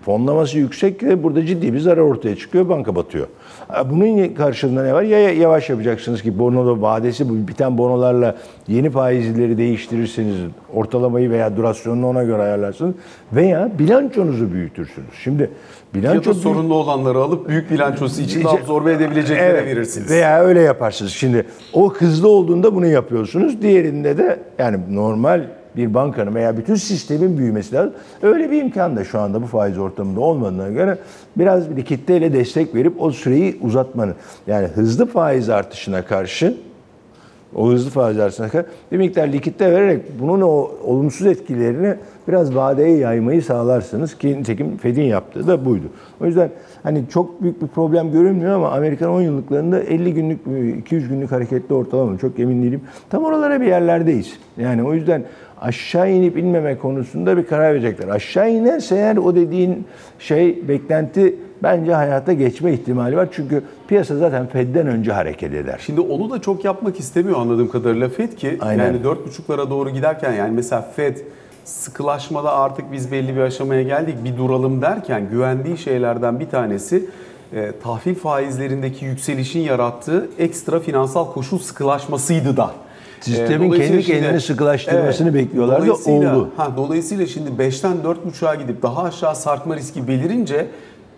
fonlaması 0.03 0.59
yüksek 0.59 1.03
ve 1.03 1.23
burada 1.23 1.47
ciddi 1.47 1.73
bir 1.73 1.79
zarar 1.79 2.03
ortaya 2.03 2.37
çıkıyor, 2.37 2.69
banka 2.69 2.95
batıyor. 2.95 3.27
Bunun 3.91 4.35
karşılığında 4.35 4.83
ne 4.83 4.95
var? 4.95 5.03
Ya 5.03 5.19
yavaş 5.31 5.71
yapacaksınız 5.71 6.23
ki 6.23 6.39
bono 6.39 6.81
vadesi 6.81 7.29
bu 7.29 7.49
biten 7.49 7.79
bonolarla 7.79 8.37
yeni 8.69 8.91
faizleri 8.91 9.59
değiştirirseniz 9.59 10.37
ortalamayı 10.75 11.31
veya 11.31 11.57
durasyonunu 11.57 12.07
ona 12.07 12.25
göre 12.25 12.43
ayarlarsınız 12.43 12.95
veya 13.33 13.71
bilançonuzu 13.79 14.53
büyütürsünüz. 14.53 15.09
Şimdi 15.23 15.43
Ya 15.43 15.49
bilanço 15.95 16.31
da 16.31 16.35
sorunlu 16.35 16.75
olanları 16.75 17.19
alıp 17.19 17.49
büyük 17.49 17.71
bilançosu 17.71 18.23
için 18.23 18.45
de 18.45 18.49
absorbe 18.49 18.93
edebileceklere 18.93 19.51
Evet, 19.51 19.67
verirsiniz. 19.67 20.11
Veya 20.11 20.41
öyle 20.41 20.61
yaparsınız. 20.61 21.13
Şimdi 21.13 21.47
o 21.73 21.95
hızlı 21.95 22.29
olduğunda 22.29 22.75
bunu 22.75 22.87
yapıyorsunuz. 22.87 23.63
Diğerinde 23.63 24.19
de 24.19 24.39
yani 24.59 24.79
normal 24.91 25.43
bir 25.77 25.95
bankanın 25.95 26.35
veya 26.35 26.57
bütün 26.57 26.75
sistemin 26.75 27.39
büyümesi 27.39 27.75
lazım. 27.75 27.93
Öyle 28.23 28.51
bir 28.51 28.63
imkan 28.63 28.97
da 28.97 29.05
şu 29.05 29.21
anda 29.21 29.43
bu 29.43 29.47
faiz 29.47 29.79
ortamında 29.79 30.21
olmadığına 30.21 30.69
göre 30.69 30.99
biraz 31.37 31.71
bir 31.71 31.77
likiditeyle 31.77 32.33
destek 32.33 32.75
verip 32.75 33.03
o 33.03 33.11
süreyi 33.11 33.59
uzatmanın 33.61 34.15
yani 34.47 34.67
hızlı 34.67 35.07
faiz 35.07 35.49
artışına 35.49 36.05
karşı 36.05 36.57
o 37.55 37.69
hızlı 37.71 37.91
faiz 37.91 38.17
karşı 38.17 38.65
bir 38.93 38.97
miktar 38.97 39.29
likitte 39.29 39.73
vererek 39.73 40.03
bunun 40.21 40.41
o 40.41 40.71
olumsuz 40.85 41.27
etkilerini 41.27 41.95
biraz 42.29 42.55
vadeye 42.55 42.97
yaymayı 42.97 43.43
sağlarsınız 43.43 44.19
ki 44.19 44.39
nitekim 44.39 44.77
Fed'in 44.77 45.03
yaptığı 45.03 45.47
da 45.47 45.65
buydu. 45.65 45.85
O 46.21 46.27
yüzden 46.27 46.51
hani 46.83 47.05
çok 47.13 47.43
büyük 47.43 47.63
bir 47.63 47.67
problem 47.67 48.13
görünmüyor 48.13 48.55
ama 48.55 48.71
Amerikan 48.71 49.11
10 49.11 49.21
yıllıklarında 49.21 49.81
50 49.81 50.15
günlük 50.15 50.41
200 50.79 51.09
günlük 51.09 51.33
hareketli 51.33 51.75
ortalama 51.75 52.19
çok 52.19 52.39
emin 52.39 52.63
değilim. 52.63 52.81
Tam 53.11 53.25
oralara 53.25 53.61
bir 53.61 53.67
yerlerdeyiz. 53.67 54.33
Yani 54.59 54.83
o 54.83 54.95
yüzden 54.95 55.25
aşağı 55.61 56.11
inip 56.11 56.39
inmeme 56.39 56.79
konusunda 56.79 57.37
bir 57.37 57.47
karar 57.47 57.75
verecekler. 57.75 58.09
Aşağı 58.09 58.51
inerse 58.51 58.95
eğer 58.95 59.17
o 59.17 59.35
dediğin 59.35 59.85
şey 60.19 60.69
beklenti 60.69 61.35
bence 61.63 61.95
hayata 61.95 62.33
geçme 62.33 62.73
ihtimali 62.73 63.17
var. 63.17 63.29
Çünkü 63.33 63.63
piyasa 63.89 64.17
zaten 64.17 64.47
Fed'den 64.47 64.87
önce 64.87 65.13
hareket 65.13 65.55
eder. 65.55 65.81
Şimdi 65.87 66.01
onu 66.01 66.31
da 66.31 66.41
çok 66.41 66.65
yapmak 66.65 67.01
istemiyor 67.01 67.39
anladığım 67.41 67.69
kadarıyla 67.69 68.09
Fed 68.09 68.33
ki 68.33 68.59
Aynen. 68.61 68.85
yani 68.87 68.97
4.5'lara 69.05 69.71
doğru 69.71 69.91
giderken 69.91 70.33
yani 70.33 70.51
mesela 70.55 70.83
Fed 70.97 71.17
sıkılaşmada 71.65 72.53
artık 72.57 72.93
biz 72.93 73.13
belli 73.13 73.37
bir 73.37 73.41
aşamaya 73.41 73.83
geldik 73.83 74.15
bir 74.25 74.37
duralım 74.37 74.83
derken 74.83 75.29
güvendiği 75.31 75.79
şeylerden 75.79 76.41
bir 76.41 76.49
tanesi 76.49 77.07
e, 77.53 77.73
tahvil 77.83 78.15
faizlerindeki 78.15 79.05
yükselişin 79.05 79.61
yarattığı 79.61 80.29
ekstra 80.39 80.81
finansal 80.81 81.33
koşul 81.33 81.59
sıkılaşmasıydı 81.59 82.57
da. 82.57 82.71
Sistemin 83.21 83.67
E, 83.67 83.69
dolayısıyla 83.69 84.03
kendi 84.03 84.23
kendini 84.23 84.41
sıkılaştırmasını 84.41 85.35
bekliyorlardı, 85.35 85.87
dolayısıyla- 85.87 86.37
oldu. 86.37 86.51
Ha, 86.57 86.73
dolayısıyla 86.77 87.27
şimdi 87.27 87.51
5'ten 87.59 87.97
4.5'a 88.05 88.55
gidip 88.55 88.83
daha 88.83 89.03
aşağı 89.03 89.37
sarkma 89.37 89.77
riski 89.77 90.09
belirince 90.09 90.67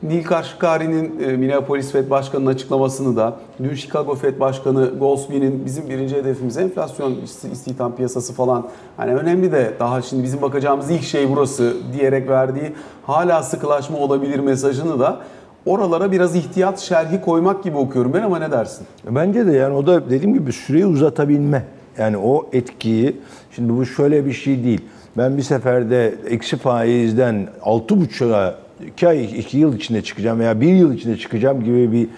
Nil 0.03 0.25
Kashkari'nin 0.25 1.21
e, 1.21 1.37
Minneapolis 1.37 1.93
Fed 1.93 2.11
Başkanı'nın 2.11 2.51
açıklamasını 2.51 3.17
da 3.17 3.37
dün 3.63 3.75
Chicago 3.75 4.15
Fed 4.15 4.41
Başkanı 4.41 4.91
Goldsby'nin 4.99 5.67
bizim 5.67 5.89
birinci 5.89 6.17
hedefimiz 6.17 6.57
enflasyon 6.57 7.17
istihdam 7.53 7.97
piyasası 7.97 8.33
falan 8.33 8.69
hani 8.97 9.15
önemli 9.15 9.53
de 9.53 9.73
daha 9.81 10.03
şimdi 10.03 10.23
bizim 10.23 10.43
bakacağımız 10.43 10.91
ilk 10.91 11.03
şey 11.03 11.31
burası 11.31 11.77
diyerek 11.93 12.29
verdiği 12.29 12.73
hala 13.07 13.43
sıkılaşma 13.43 13.99
olabilir 13.99 14.39
mesajını 14.39 15.01
da 15.01 15.21
oralara 15.67 16.13
biraz 16.13 16.37
ihtiyat 16.37 16.81
şerhi 16.81 17.21
koymak 17.21 17.65
gibi 17.65 17.77
okuyorum 17.77 18.13
ben 18.13 18.23
ama 18.23 18.39
ne 18.39 18.51
dersin? 18.51 18.87
Bence 19.11 19.47
de 19.47 19.53
yani 19.53 19.75
o 19.75 19.87
da 19.87 20.11
dediğim 20.11 20.35
gibi 20.35 20.53
süreyi 20.53 20.87
uzatabilme. 20.87 21.65
Yani 21.99 22.17
o 22.17 22.47
etkiyi, 22.53 23.17
şimdi 23.51 23.77
bu 23.77 23.87
şöyle 23.87 24.27
bir 24.27 24.33
şey 24.33 24.65
değil. 24.65 24.81
Ben 25.19 25.37
bir 25.37 25.43
seferde 25.43 26.15
eksi 26.29 26.57
faizden 26.57 27.49
6,5'a 27.65 28.55
2 28.87 29.09
ay, 29.09 29.25
2 29.25 29.59
yıl 29.59 29.77
içinde 29.77 30.03
çıkacağım 30.03 30.41
veya 30.41 30.61
1 30.61 30.67
yıl 30.67 30.95
içinde 30.95 31.17
çıkacağım 31.17 31.65
gibi 31.65 31.93
bir 31.93 32.09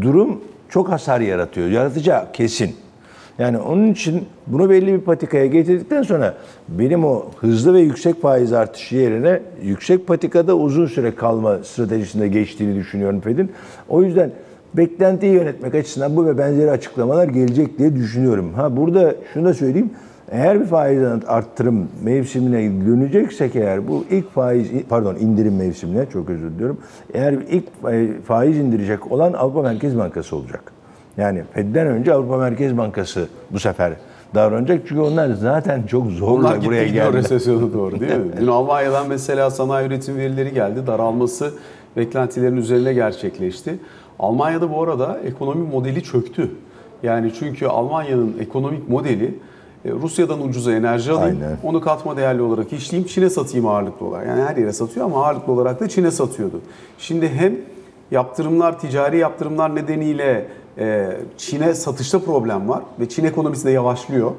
durum 0.00 0.40
çok 0.68 0.88
hasar 0.88 1.20
yaratıyor. 1.20 1.68
Yaratacağı 1.68 2.32
kesin. 2.32 2.76
Yani 3.38 3.58
onun 3.58 3.92
için 3.92 4.24
bunu 4.46 4.70
belli 4.70 4.92
bir 4.92 5.00
patikaya 5.00 5.46
getirdikten 5.46 6.02
sonra 6.02 6.34
benim 6.68 7.04
o 7.04 7.26
hızlı 7.40 7.74
ve 7.74 7.80
yüksek 7.80 8.22
faiz 8.22 8.52
artışı 8.52 8.96
yerine 8.96 9.40
yüksek 9.62 10.06
patikada 10.06 10.56
uzun 10.56 10.86
süre 10.86 11.14
kalma 11.14 11.58
stratejisinde 11.64 12.28
geçtiğini 12.28 12.76
düşünüyorum 12.76 13.20
Fed'in. 13.20 13.52
O 13.88 14.02
yüzden 14.02 14.30
beklentiyi 14.74 15.32
yönetmek 15.32 15.74
açısından 15.74 16.16
bu 16.16 16.26
ve 16.26 16.38
benzeri 16.38 16.70
açıklamalar 16.70 17.28
gelecek 17.28 17.78
diye 17.78 17.96
düşünüyorum. 17.96 18.54
Ha 18.54 18.76
burada 18.76 19.14
şunu 19.34 19.44
da 19.44 19.54
söyleyeyim. 19.54 19.90
Eğer 20.30 20.60
bir 20.60 20.66
faiz 20.66 21.02
arttırım 21.26 21.88
mevsimine 22.02 22.86
döneceksek 22.86 23.56
eğer 23.56 23.88
bu 23.88 24.04
ilk 24.10 24.30
faiz 24.30 24.68
pardon 24.88 25.14
indirim 25.14 25.56
mevsimine 25.56 26.06
çok 26.12 26.30
özür 26.30 26.50
diliyorum. 26.50 26.78
Eğer 27.14 27.32
ilk 27.32 27.64
faiz 28.26 28.58
indirecek 28.58 29.12
olan 29.12 29.32
Avrupa 29.32 29.62
Merkez 29.62 29.98
Bankası 29.98 30.36
olacak. 30.36 30.72
Yani 31.16 31.42
Fed'den 31.52 31.86
önce 31.86 32.14
Avrupa 32.14 32.36
Merkez 32.36 32.76
Bankası 32.76 33.28
bu 33.50 33.58
sefer 33.58 33.92
davranacak. 34.34 34.80
Çünkü 34.88 35.00
onlar 35.00 35.30
zaten 35.30 35.82
çok 35.82 36.06
zorla 36.10 36.48
Onlar 36.48 36.64
buraya 36.64 36.84
geldiler. 36.84 37.12
resesyona 37.12 37.72
doğru 37.72 38.00
değil 38.00 38.16
mi? 38.16 38.32
Dün 38.40 38.46
Almanya'dan 38.46 39.08
mesela 39.08 39.50
sanayi 39.50 39.86
üretim 39.88 40.16
verileri 40.16 40.54
geldi. 40.54 40.86
Daralması 40.86 41.50
beklentilerin 41.96 42.56
üzerine 42.56 42.92
gerçekleşti. 42.92 43.78
Almanya'da 44.18 44.70
bu 44.70 44.82
arada 44.82 45.18
ekonomi 45.24 45.68
modeli 45.68 46.02
çöktü. 46.02 46.50
Yani 47.02 47.32
çünkü 47.38 47.66
Almanya'nın 47.66 48.34
ekonomik 48.40 48.88
modeli 48.88 49.34
Rusya'dan 49.84 50.42
ucuza 50.42 50.72
enerji 50.72 51.12
alayım, 51.12 51.38
Aynen. 51.42 51.58
onu 51.62 51.80
katma 51.80 52.16
değerli 52.16 52.42
olarak 52.42 52.72
işleyeyim, 52.72 53.08
Çin'e 53.08 53.30
satayım 53.30 53.66
ağırlıklı 53.66 54.06
olarak. 54.06 54.26
Yani 54.26 54.42
her 54.42 54.56
yere 54.56 54.72
satıyor 54.72 55.06
ama 55.06 55.26
ağırlıklı 55.26 55.52
olarak 55.52 55.80
da 55.80 55.88
Çin'e 55.88 56.10
satıyordu. 56.10 56.60
Şimdi 56.98 57.28
hem 57.28 57.56
yaptırımlar, 58.10 58.78
ticari 58.78 59.18
yaptırımlar 59.18 59.74
nedeniyle 59.74 60.46
e, 60.78 61.16
Çin'e 61.36 61.74
satışta 61.74 62.18
problem 62.18 62.68
var 62.68 62.82
ve 63.00 63.08
Çin 63.08 63.24
ekonomisi 63.24 63.64
de 63.64 63.70
yavaşlıyor. 63.70 64.30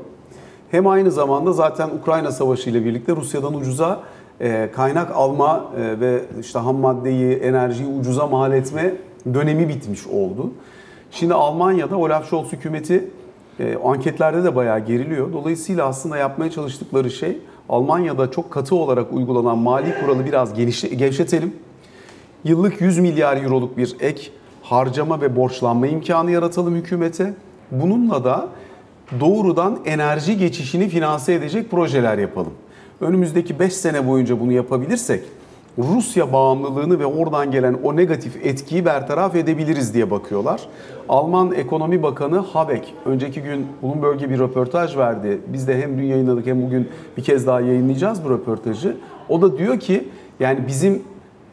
Hem 0.72 0.88
aynı 0.88 1.12
zamanda 1.12 1.54
zaten 1.54 1.90
Ukrayna 2.02 2.32
Savaşı 2.32 2.70
ile 2.70 2.86
birlikte 2.86 3.16
Rusya'dan 3.16 3.54
ucuza 3.54 4.00
e, 4.42 4.70
kaynak 4.76 5.12
alma 5.16 5.66
e, 5.78 6.00
ve 6.00 6.22
işte 6.42 6.60
ham 6.60 6.76
maddeyi, 6.76 7.36
enerjiyi 7.36 7.90
ucuza 8.00 8.28
mal 8.28 8.54
etme 8.54 8.94
dönemi 9.34 9.70
bitmiş 9.70 10.08
oldu. 10.08 10.52
Şimdi 11.12 11.34
Almanya'da 11.34 11.98
Olaf 11.98 12.30
Scholz 12.30 12.52
hükümeti 12.52 13.10
e, 13.60 13.78
anketlerde 13.84 14.44
de 14.44 14.56
bayağı 14.56 14.86
geriliyor. 14.86 15.34
Dolayısıyla 15.34 15.86
aslında 15.86 16.18
yapmaya 16.18 16.52
çalıştıkları 16.52 17.12
şey 17.12 17.38
Almanya'da 17.70 18.32
çok 18.32 18.52
katı 18.52 18.76
olarak 18.76 19.14
uygulanan 19.14 19.58
mali 19.58 20.00
kuralı 20.00 20.26
biraz 20.26 20.54
gevşetelim. 20.98 21.54
Yıllık 22.44 22.82
100 22.82 23.00
milyar 23.00 23.44
euroluk 23.44 23.78
bir 23.78 23.96
ek 24.00 24.32
harcama 24.62 25.22
ve 25.22 25.36
borçlanma 25.36 25.88
imkanı 25.88 26.32
yaratalım 26.32 26.76
hükümete. 26.76 27.34
Bununla 27.72 28.24
da 28.24 28.48
doğrudan 29.20 29.80
enerji 29.86 30.38
geçişini 30.38 30.90
finanse 30.90 31.34
edecek 31.34 31.72
projeler 31.72 32.18
yapalım. 32.18 32.54
Önümüzdeki 33.02 33.60
5 33.60 33.74
sene 33.74 34.08
boyunca 34.08 34.40
bunu 34.40 34.52
yapabilirsek 34.52 35.24
Rusya 35.78 36.34
bağımlılığını 36.34 37.00
ve 37.00 37.06
oradan 37.06 37.52
gelen 37.52 37.78
o 37.84 37.96
negatif 37.96 38.46
etkiyi 38.46 38.86
bertaraf 38.86 39.36
edebiliriz 39.36 39.94
diye 39.94 40.12
bakıyorlar. 40.12 40.62
Alman 41.10 41.52
Ekonomi 41.52 42.04
Bakanı 42.04 42.38
Habeck 42.38 42.86
önceki 43.06 43.42
gün 43.42 43.68
Bloomberg'e 43.84 44.30
bir 44.30 44.40
röportaj 44.40 44.98
verdi. 44.98 45.42
Biz 45.48 45.68
de 45.68 45.82
hem 45.82 45.98
dün 45.98 46.04
yayınladık 46.04 46.46
hem 46.48 46.62
bugün 46.66 46.90
bir 47.18 47.24
kez 47.24 47.48
daha 47.48 47.62
yayınlayacağız 47.62 48.26
bu 48.26 48.30
röportajı. 48.30 48.98
O 49.30 49.42
da 49.42 49.58
diyor 49.58 49.80
ki 49.80 50.10
yani 50.40 50.60
bizim 50.68 51.04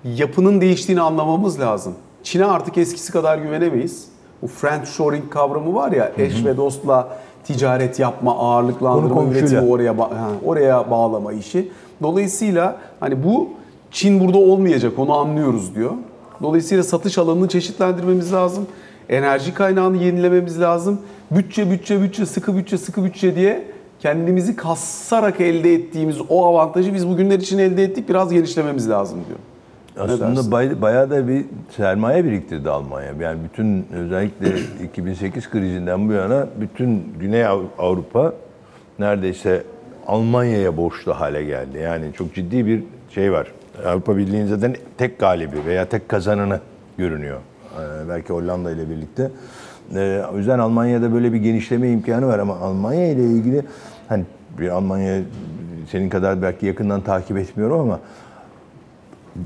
yapının 0.04 0.60
değiştiğini 0.60 1.00
anlamamız 1.00 1.60
lazım. 1.60 1.94
Çin'e 2.22 2.44
artık 2.44 2.78
eskisi 2.78 3.12
kadar 3.12 3.38
güvenemeyiz. 3.38 4.08
Bu 4.42 4.46
friend 4.46 4.84
shoring 4.84 5.30
kavramı 5.30 5.74
var 5.74 5.92
ya 5.92 6.12
eş 6.18 6.44
ve 6.44 6.56
dostla 6.56 7.08
ticaret 7.44 7.98
yapma, 7.98 8.38
ağırlıklandırma, 8.38 9.24
üretimi 9.24 9.70
oraya 9.72 9.92
ba- 9.92 10.14
ha, 10.14 10.28
oraya 10.44 10.90
bağlama 10.90 11.32
işi. 11.32 11.68
Dolayısıyla 12.02 12.76
hani 13.00 13.24
bu 13.24 13.48
Çin 13.92 14.20
burada 14.20 14.38
olmayacak 14.38 14.98
onu 14.98 15.12
anlıyoruz 15.18 15.74
diyor. 15.74 15.90
Dolayısıyla 16.42 16.82
satış 16.84 17.18
alanını 17.18 17.48
çeşitlendirmemiz 17.48 18.32
lazım. 18.32 18.66
Enerji 19.08 19.54
kaynağını 19.54 19.96
yenilememiz 19.96 20.60
lazım. 20.60 21.00
Bütçe, 21.30 21.70
bütçe, 21.70 22.02
bütçe, 22.02 22.26
sıkı 22.26 22.56
bütçe, 22.56 22.78
sıkı 22.78 23.04
bütçe 23.04 23.36
diye 23.36 23.64
kendimizi 24.00 24.56
kassarak 24.56 25.40
elde 25.40 25.74
ettiğimiz 25.74 26.16
o 26.28 26.46
avantajı 26.46 26.94
biz 26.94 27.08
bugünler 27.08 27.38
için 27.38 27.58
elde 27.58 27.84
ettik. 27.84 28.08
Biraz 28.08 28.32
genişlememiz 28.32 28.90
lazım 28.90 29.18
diyor. 29.28 29.38
Aslında 30.08 30.50
bay- 30.52 30.82
bayağı 30.82 31.10
da 31.10 31.28
bir 31.28 31.44
sermaye 31.76 32.24
biriktirdi 32.24 32.70
Almanya. 32.70 33.12
Yani 33.20 33.38
bütün 33.44 33.86
özellikle 33.92 34.46
2008 34.84 35.50
krizinden 35.50 36.08
bu 36.08 36.12
yana 36.12 36.46
bütün 36.60 37.02
Güney 37.20 37.46
Av- 37.46 37.62
Avrupa 37.78 38.32
neredeyse 38.98 39.62
Almanya'ya 40.06 40.76
borçlu 40.76 41.12
hale 41.20 41.44
geldi. 41.44 41.78
Yani 41.78 42.04
çok 42.18 42.34
ciddi 42.34 42.66
bir 42.66 42.82
şey 43.14 43.32
var. 43.32 43.52
Avrupa 43.86 44.16
Birliği'nin 44.16 44.46
zaten 44.46 44.76
tek 44.98 45.18
galibi 45.18 45.64
veya 45.66 45.88
tek 45.88 46.08
kazananı 46.08 46.60
görünüyor. 46.98 47.38
Ee, 47.74 48.08
belki 48.08 48.32
Hollanda 48.32 48.70
ile 48.70 48.90
birlikte. 48.90 49.30
Ee, 49.94 50.22
o 50.34 50.38
yüzden 50.38 50.58
Almanya'da 50.58 51.12
böyle 51.14 51.32
bir 51.32 51.38
genişleme 51.38 51.90
imkanı 51.90 52.26
var 52.26 52.38
ama 52.38 52.56
Almanya 52.56 53.08
ile 53.08 53.24
ilgili 53.24 53.62
hani 54.08 54.24
bir 54.58 54.68
Almanya 54.68 55.20
senin 55.90 56.08
kadar 56.08 56.42
belki 56.42 56.66
yakından 56.66 57.00
takip 57.00 57.38
etmiyorum 57.38 57.80
ama 57.80 58.00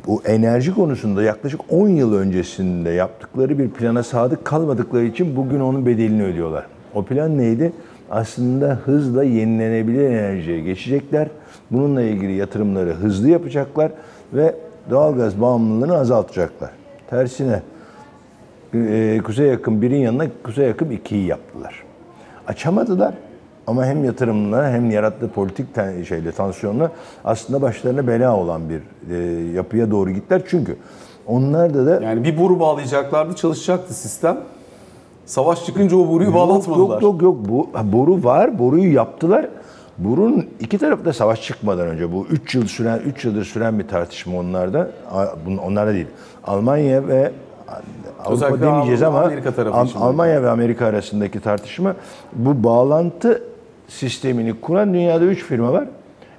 bu 0.06 0.22
enerji 0.24 0.74
konusunda 0.74 1.22
yaklaşık 1.22 1.60
10 1.68 1.88
yıl 1.88 2.14
öncesinde 2.14 2.90
yaptıkları 2.90 3.58
bir 3.58 3.70
plana 3.70 4.02
sadık 4.02 4.44
kalmadıkları 4.44 5.04
için 5.04 5.36
bugün 5.36 5.60
onun 5.60 5.86
bedelini 5.86 6.24
ödüyorlar. 6.24 6.66
O 6.94 7.04
plan 7.04 7.38
neydi? 7.38 7.72
Aslında 8.10 8.78
hızla 8.84 9.24
yenilenebilir 9.24 10.10
enerjiye 10.10 10.60
geçecekler. 10.60 11.28
Bununla 11.70 12.02
ilgili 12.02 12.32
yatırımları 12.32 12.92
hızlı 12.92 13.28
yapacaklar 13.28 13.92
ve 14.32 14.54
doğalgaz 14.90 15.40
bağımlılığını 15.40 15.96
azaltacaklar. 15.98 16.70
Tersine 17.10 17.62
e, 18.74 19.20
Kuzey 19.24 19.46
Yakın 19.46 19.72
1'in 19.82 20.00
yanına 20.00 20.24
Kuzey 20.44 20.66
Yakın 20.66 20.90
2'yi 20.90 21.26
yaptılar. 21.26 21.82
Açamadılar 22.48 23.14
ama 23.66 23.84
hem 23.84 24.04
yatırımla 24.04 24.70
hem 24.70 24.90
yarattığı 24.90 25.28
politik 25.28 25.74
ten- 25.74 26.02
şeyle 26.02 26.32
tansiyonla 26.32 26.90
aslında 27.24 27.62
başlarına 27.62 28.06
bela 28.06 28.36
olan 28.36 28.62
bir 28.68 28.80
e, 29.14 29.16
yapıya 29.52 29.90
doğru 29.90 30.10
gittiler. 30.10 30.42
Çünkü 30.46 30.76
onlarda 31.26 31.86
da 31.86 32.04
Yani 32.04 32.24
bir 32.24 32.38
boru 32.38 32.60
bağlayacaklardı, 32.60 33.34
çalışacaktı 33.36 33.94
sistem. 33.94 34.38
Savaş 35.26 35.64
çıkınca 35.66 35.96
o 35.96 36.08
boruyu 36.08 36.28
Yok, 36.30 36.38
bağlatmadılar. 36.38 37.02
Yok 37.02 37.02
yok 37.02 37.22
yok 37.22 37.36
bu 37.48 37.68
boru 37.92 38.24
var. 38.24 38.58
Boruyu 38.58 38.92
yaptılar. 38.94 39.48
Borunun 39.98 40.46
iki 40.60 40.78
tarafı 40.78 41.04
da 41.04 41.12
savaş 41.12 41.42
çıkmadan 41.42 41.86
önce 41.88 42.12
bu 42.12 42.26
3 42.26 42.54
yıl 42.54 42.66
süren 42.66 42.98
3 42.98 43.24
yıldır 43.24 43.44
süren 43.44 43.78
bir 43.78 43.88
tartışma 43.88 44.38
onlarda. 44.38 44.90
Onlarda 45.62 45.94
değil. 45.94 46.06
Almanya 46.44 47.08
ve 47.08 47.32
Avrupa 48.18 48.32
Özellikle 48.32 48.66
demeyeceğiz 48.66 49.02
ama 49.02 49.20
Amerika 49.20 49.54
tarafı. 49.54 49.98
Almanya 49.98 50.42
ve 50.42 50.50
Amerika 50.50 50.86
arasındaki 50.86 51.40
tartışma 51.40 51.94
bu 52.32 52.64
bağlantı 52.64 53.42
sistemini 53.88 54.60
kuran 54.60 54.94
dünyada 54.94 55.24
3 55.24 55.44
firma 55.44 55.72
var. 55.72 55.84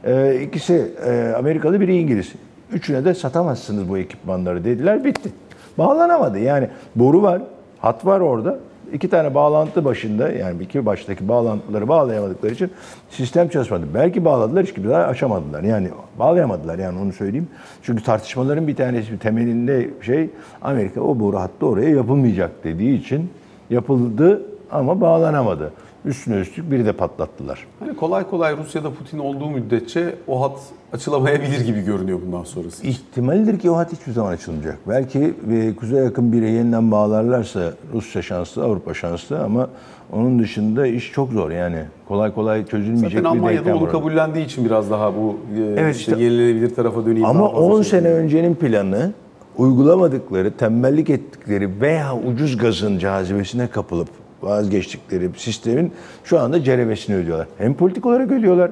Ee, 0.03 0.41
ikisi 0.41 0.91
e, 1.05 1.33
Amerikalı, 1.37 1.81
biri 1.81 1.97
İngiliz. 1.97 2.33
Üçüne 2.71 3.05
de 3.05 3.13
satamazsınız 3.13 3.89
bu 3.89 3.97
ekipmanları 3.97 4.63
dediler, 4.63 5.03
bitti. 5.03 5.29
Bağlanamadı. 5.77 6.39
Yani 6.39 6.69
boru 6.95 7.21
var, 7.21 7.41
hat 7.79 8.05
var 8.05 8.19
orada. 8.19 8.59
İki 8.93 9.09
tane 9.09 9.35
bağlantı 9.35 9.85
başında 9.85 10.29
yani 10.29 10.63
iki 10.63 10.85
baştaki 10.85 11.27
bağlantıları 11.27 11.87
bağlayamadıkları 11.87 12.53
için 12.53 12.71
sistem 13.09 13.49
çalışmadı. 13.49 13.85
Belki 13.93 14.25
bağladılar 14.25 14.65
hiçbir 14.65 14.89
daha 14.89 15.03
açamadılar. 15.03 15.63
Yani 15.63 15.89
bağlayamadılar 16.19 16.79
yani 16.79 16.99
onu 16.99 17.13
söyleyeyim. 17.13 17.47
Çünkü 17.83 18.03
tartışmaların 18.03 18.67
bir 18.67 18.75
tanesi 18.75 19.19
temelinde 19.19 19.89
şey 20.01 20.29
Amerika 20.61 21.01
o 21.01 21.19
boru 21.19 21.39
hattı 21.39 21.65
oraya 21.65 21.89
yapılmayacak 21.89 22.51
dediği 22.63 22.99
için 22.99 23.29
yapıldı 23.69 24.41
ama 24.71 25.01
bağlanamadı. 25.01 25.71
Üstüne 26.07 26.35
üstlük 26.35 26.71
biri 26.71 26.85
de 26.85 26.93
patlattılar. 26.93 27.67
Hani 27.79 27.95
kolay 27.95 28.29
kolay 28.29 28.57
Rusya'da 28.57 28.93
Putin 28.93 29.19
olduğu 29.19 29.49
müddetçe 29.49 30.15
o 30.27 30.41
hat 30.41 30.59
açılamayabilir 30.93 31.65
gibi 31.65 31.81
görünüyor 31.81 32.19
bundan 32.25 32.43
sonrası. 32.43 32.87
İhtimalidir 32.87 33.59
ki 33.59 33.71
o 33.71 33.77
hat 33.77 33.91
hiçbir 33.91 34.11
zaman 34.11 34.31
açılmayacak. 34.31 34.77
Belki 34.87 35.33
e, 35.51 35.75
kuzey 35.75 36.03
yakın 36.03 36.31
bire 36.31 36.49
yeniden 36.49 36.91
bağlarlarsa 36.91 37.73
Rusya 37.93 38.21
şanslı, 38.21 38.63
Avrupa 38.63 38.93
şanslı 38.93 39.39
ama 39.43 39.69
onun 40.13 40.39
dışında 40.39 40.87
iş 40.87 41.11
çok 41.11 41.31
zor 41.31 41.51
yani. 41.51 41.79
Kolay 42.07 42.33
kolay 42.33 42.65
çözülmeyecek 42.65 43.11
Zaten 43.11 43.33
bir 43.33 43.39
Almanya'da 43.39 43.75
onu 43.75 43.89
kabullendiği 43.89 44.45
için 44.45 44.65
biraz 44.65 44.91
daha 44.91 45.15
bu 45.15 45.37
e, 45.57 45.61
Evet, 45.77 45.95
işte 45.95 46.11
işte- 46.11 46.23
yenilenebilir 46.23 46.75
tarafa 46.75 47.05
döneyim. 47.05 47.25
Ama 47.25 47.39
daha 47.39 47.49
fazla 47.49 47.65
10 47.65 47.81
şey 47.81 47.89
sene 47.91 48.07
yapayım. 48.07 48.25
öncenin 48.25 48.55
planı 48.55 49.11
uygulamadıkları, 49.57 50.51
tembellik 50.51 51.09
ettikleri 51.09 51.81
veya 51.81 52.15
ucuz 52.17 52.57
gazın 52.57 52.99
cazibesine 52.99 53.67
kapılıp 53.67 54.09
vazgeçtikleri 54.41 55.29
sistemin 55.37 55.91
şu 56.23 56.39
anda 56.39 56.63
ceremesini 56.63 57.15
ödüyorlar. 57.15 57.47
Hem 57.57 57.73
politik 57.73 58.05
olarak 58.05 58.31
ödüyorlar 58.31 58.71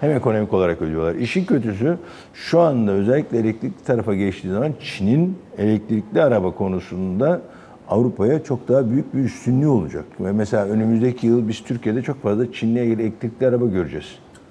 hem 0.00 0.10
ekonomik 0.10 0.54
olarak 0.54 0.82
ödüyorlar. 0.82 1.14
İşin 1.14 1.44
kötüsü 1.44 1.98
şu 2.34 2.60
anda 2.60 2.92
özellikle 2.92 3.38
elektrikli 3.38 3.84
tarafa 3.84 4.14
geçtiği 4.14 4.48
zaman 4.48 4.72
Çin'in 4.80 5.38
elektrikli 5.58 6.22
araba 6.22 6.50
konusunda 6.50 7.40
Avrupa'ya 7.88 8.44
çok 8.44 8.68
daha 8.68 8.90
büyük 8.90 9.14
bir 9.14 9.24
üstünlüğü 9.24 9.68
olacak. 9.68 10.04
Ve 10.20 10.32
mesela 10.32 10.66
önümüzdeki 10.66 11.26
yıl 11.26 11.48
biz 11.48 11.62
Türkiye'de 11.62 12.02
çok 12.02 12.22
fazla 12.22 12.52
Çin'le 12.52 12.76
ilgili 12.76 13.02
elektrikli 13.02 13.46
araba 13.46 13.66
göreceğiz. 13.66 14.06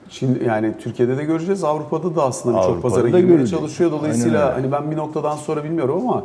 Şimdi 0.10 0.44
yani 0.46 0.74
Türkiye'de 0.80 1.18
de 1.18 1.24
göreceğiz, 1.24 1.63
Avrupa'da 1.63 2.15
da 2.15 2.24
aslında 2.24 2.58
birçok 2.58 2.82
pazara 2.82 3.10
girmeye 3.10 3.48
çalışıyor. 3.48 3.92
Dolayısıyla 3.92 4.56
hani 4.56 4.72
ben 4.72 4.92
bir 4.92 4.98
noktadan 4.98 5.36
sonra 5.36 5.63
bilmiyorum 5.63 6.02
ama 6.08 6.24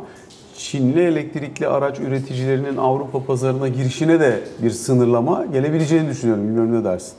Çinli 0.57 1.01
elektrikli 1.01 1.67
araç 1.67 1.99
üreticilerinin 1.99 2.77
Avrupa 2.77 3.23
pazarına 3.23 3.67
girişine 3.67 4.19
de 4.19 4.39
bir 4.63 4.69
sınırlama 4.69 5.45
gelebileceğini 5.45 6.09
düşünüyorum. 6.09 6.43
Bilmiyorum 6.43 6.79
ne 6.79 6.83
dersin? 6.83 7.13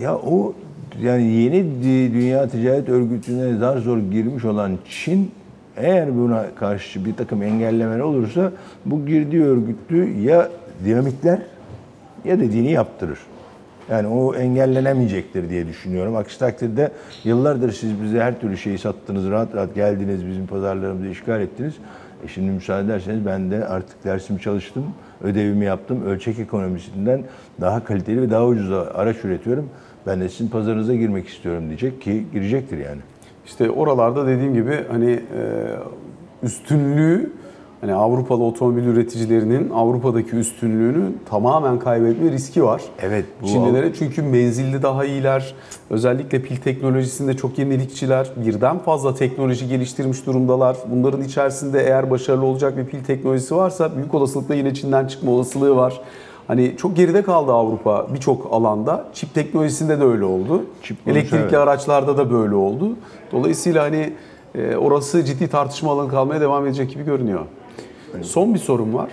Ya 0.00 0.16
o 0.16 0.54
yani 1.02 1.24
yeni 1.24 1.82
Dünya 2.12 2.48
Ticaret 2.48 2.88
Örgütü'ne 2.88 3.58
zar 3.58 3.78
zor 3.78 3.98
girmiş 3.98 4.44
olan 4.44 4.78
Çin 4.88 5.30
eğer 5.76 6.16
buna 6.18 6.46
karşı 6.54 7.04
bir 7.04 7.16
takım 7.16 7.42
engellemeler 7.42 8.00
olursa 8.00 8.52
bu 8.86 9.06
girdiği 9.06 9.42
örgütü 9.42 10.20
ya 10.20 10.48
dinamitler 10.84 11.38
ya 12.24 12.40
dediğini 12.40 12.70
yaptırır. 12.70 13.18
Yani 13.90 14.08
o 14.08 14.34
engellenemeyecektir 14.34 15.50
diye 15.50 15.66
düşünüyorum. 15.66 16.16
Aksi 16.16 16.38
takdirde 16.38 16.90
yıllardır 17.24 17.72
siz 17.72 18.02
bize 18.02 18.20
her 18.20 18.40
türlü 18.40 18.56
şeyi 18.56 18.78
sattınız, 18.78 19.30
rahat 19.30 19.54
rahat 19.54 19.74
geldiniz, 19.74 20.26
bizim 20.26 20.46
pazarlarımızı 20.46 21.08
işgal 21.08 21.40
ettiniz. 21.40 21.74
E 22.24 22.28
şimdi 22.28 22.50
müsaade 22.50 22.84
ederseniz 22.84 23.26
ben 23.26 23.50
de 23.50 23.66
artık 23.66 24.04
dersimi 24.04 24.40
çalıştım, 24.40 24.84
ödevimi 25.22 25.64
yaptım. 25.64 26.06
Ölçek 26.06 26.38
ekonomisinden 26.38 27.22
daha 27.60 27.84
kaliteli 27.84 28.22
ve 28.22 28.30
daha 28.30 28.46
ucuz 28.46 28.72
araç 28.72 29.16
üretiyorum. 29.24 29.68
Ben 30.06 30.20
de 30.20 30.28
sizin 30.28 30.48
pazarınıza 30.48 30.94
girmek 30.94 31.28
istiyorum 31.28 31.68
diyecek 31.68 32.02
ki 32.02 32.24
girecektir 32.32 32.78
yani. 32.78 33.00
İşte 33.46 33.70
oralarda 33.70 34.26
dediğim 34.26 34.54
gibi 34.54 34.84
hani 34.90 35.10
e, 35.10 35.20
üstünlüğü 36.42 37.32
Hani 37.84 37.94
Avrupalı 37.94 38.44
otomobil 38.44 38.84
üreticilerinin 38.86 39.70
Avrupa'daki 39.70 40.36
üstünlüğünü 40.36 41.04
tamamen 41.30 41.78
kaybetme 41.78 42.32
riski 42.32 42.64
var. 42.64 42.82
Evet, 43.02 43.24
bu- 43.42 43.46
Çinlilere 43.46 43.94
çünkü 43.94 44.22
menzilde 44.22 44.82
daha 44.82 45.04
iyiler. 45.04 45.54
Özellikle 45.90 46.42
pil 46.42 46.56
teknolojisinde 46.56 47.36
çok 47.36 47.58
yenilikçiler. 47.58 48.30
Birden 48.36 48.78
fazla 48.78 49.14
teknoloji 49.14 49.68
geliştirmiş 49.68 50.26
durumdalar. 50.26 50.76
Bunların 50.90 51.22
içerisinde 51.22 51.82
eğer 51.86 52.10
başarılı 52.10 52.44
olacak 52.46 52.76
bir 52.76 52.86
pil 52.86 53.04
teknolojisi 53.04 53.56
varsa 53.56 53.96
büyük 53.96 54.14
olasılıkla 54.14 54.54
yine 54.54 54.74
Çin'den 54.74 55.06
çıkma 55.06 55.30
olasılığı 55.30 55.76
var. 55.76 56.00
Hani 56.46 56.74
çok 56.76 56.96
geride 56.96 57.22
kaldı 57.22 57.52
Avrupa 57.52 58.06
birçok 58.14 58.48
alanda. 58.52 59.04
Çip 59.12 59.34
teknolojisinde 59.34 60.00
de 60.00 60.04
öyle 60.04 60.24
oldu. 60.24 60.62
Çip 60.82 60.96
Elektrikli 61.08 61.42
evet. 61.42 61.54
araçlarda 61.54 62.16
da 62.16 62.30
böyle 62.30 62.54
oldu. 62.54 62.88
Dolayısıyla 63.32 63.84
hani 63.84 64.12
e, 64.54 64.76
orası 64.76 65.24
ciddi 65.24 65.48
tartışma 65.48 65.92
alanı 65.92 66.10
kalmaya 66.10 66.40
devam 66.40 66.66
edecek 66.66 66.90
gibi 66.90 67.04
görünüyor. 67.04 67.40
Son 68.22 68.54
bir 68.54 68.58
sorum 68.58 68.94
var. 68.94 69.10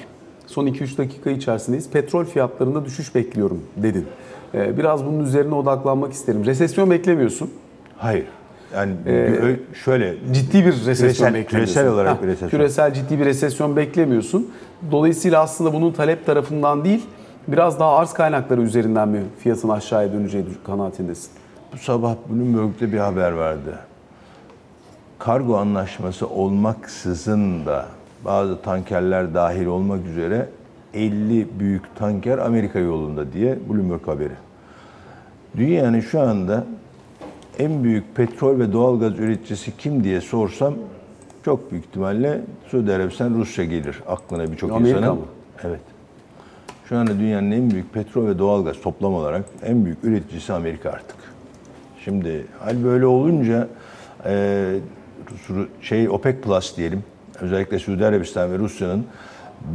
Son 0.47 0.67
2-3 0.67 0.97
dakika 0.97 1.29
içerisindeyiz. 1.29 1.89
Petrol 1.89 2.25
fiyatlarında 2.25 2.85
düşüş 2.85 3.15
bekliyorum 3.15 3.61
dedin. 3.77 4.05
E, 4.53 4.77
Biraz 4.77 5.05
bunun 5.05 5.23
üzerine 5.23 5.55
odaklanmak 5.55 6.13
isterim. 6.13 6.45
Resesyon 6.45 6.91
beklemiyorsun. 6.91 7.49
Hayır. 7.97 8.25
Yani 8.75 8.93
Ee, 9.07 9.55
şöyle 9.83 10.15
Ciddi 10.33 10.65
bir 10.65 10.71
resesyon 10.85 11.07
Küresel- 11.09 11.33
beklemiyorsun. 11.33 11.49
küresel 11.73 11.87
olarak 11.87 12.17
Heh, 12.17 12.21
bir 12.23 12.27
resesyon. 12.27 12.49
Küresel 12.49 12.93
ciddi 12.93 13.19
bir 13.19 13.25
resesyon 13.25 13.75
beklemiyorsun. 13.75 14.51
Dolayısıyla 14.91 15.41
aslında 15.41 15.73
bunun 15.73 15.91
talep 15.91 16.25
tarafından 16.25 16.85
değil, 16.85 17.05
biraz 17.47 17.79
daha 17.79 17.95
arz 17.97 18.13
kaynakları 18.13 18.61
üzerinden 18.61 19.07
mi 19.07 19.21
fiyatın 19.39 19.69
aşağıya 19.69 20.13
döneceği 20.13 20.45
kanaatindesin? 20.65 21.29
bu 21.73 21.77
sabah 21.77 22.15
Bloomberg'de 22.29 22.93
bir 22.93 22.97
haber 22.97 23.31
vardı. 23.31 23.79
Kargo 25.19 25.57
anlaşması 25.57 26.27
olmaksızın 26.27 27.65
da 27.65 27.85
bazı 28.25 28.61
tankerler 28.61 29.33
dahil 29.33 29.65
olmak 29.65 30.05
üzere 30.05 30.47
50 30.93 31.47
büyük 31.59 31.95
tanker 31.95 32.37
Amerika 32.37 32.79
yolunda 32.79 33.33
diye 33.33 33.59
Bloomberg 33.69 34.07
haberi. 34.07 34.33
Dünyanın 35.57 35.99
şu 35.99 36.21
anda 36.21 36.65
en 37.59 37.83
büyük 37.83 38.15
petrol 38.15 38.59
ve 38.59 38.73
doğalgaz 38.73 39.19
üreticisi 39.19 39.77
kim 39.77 40.03
diye 40.03 40.21
sorsam 40.21 40.73
çok 41.45 41.71
büyük 41.71 41.85
ihtimalle 41.85 42.41
Suudi 42.67 42.93
Arabistan, 42.93 43.33
Rusya 43.33 43.65
gelir 43.65 44.03
aklına 44.07 44.51
birçok 44.51 44.71
Amerika 44.71 44.99
insanın. 44.99 45.19
mı? 45.19 45.25
Evet. 45.63 45.79
Şu 46.85 46.97
anda 46.97 47.19
dünyanın 47.19 47.51
en 47.51 47.71
büyük 47.71 47.93
petrol 47.93 48.27
ve 48.27 48.39
doğalgaz 48.39 48.81
toplam 48.81 49.13
olarak 49.13 49.45
en 49.63 49.85
büyük 49.85 50.03
üreticisi 50.03 50.53
Amerika 50.53 50.89
artık. 50.89 51.15
Şimdi 52.03 52.45
hal 52.59 52.83
böyle 52.83 53.05
olunca 53.05 53.67
e, 54.25 54.75
şey 55.81 56.09
OPEC 56.09 56.41
Plus 56.41 56.77
diyelim 56.77 57.03
özellikle 57.41 57.79
Suudi 57.79 58.05
Arabistan 58.05 58.51
ve 58.51 58.57
Rusya'nın 58.57 59.05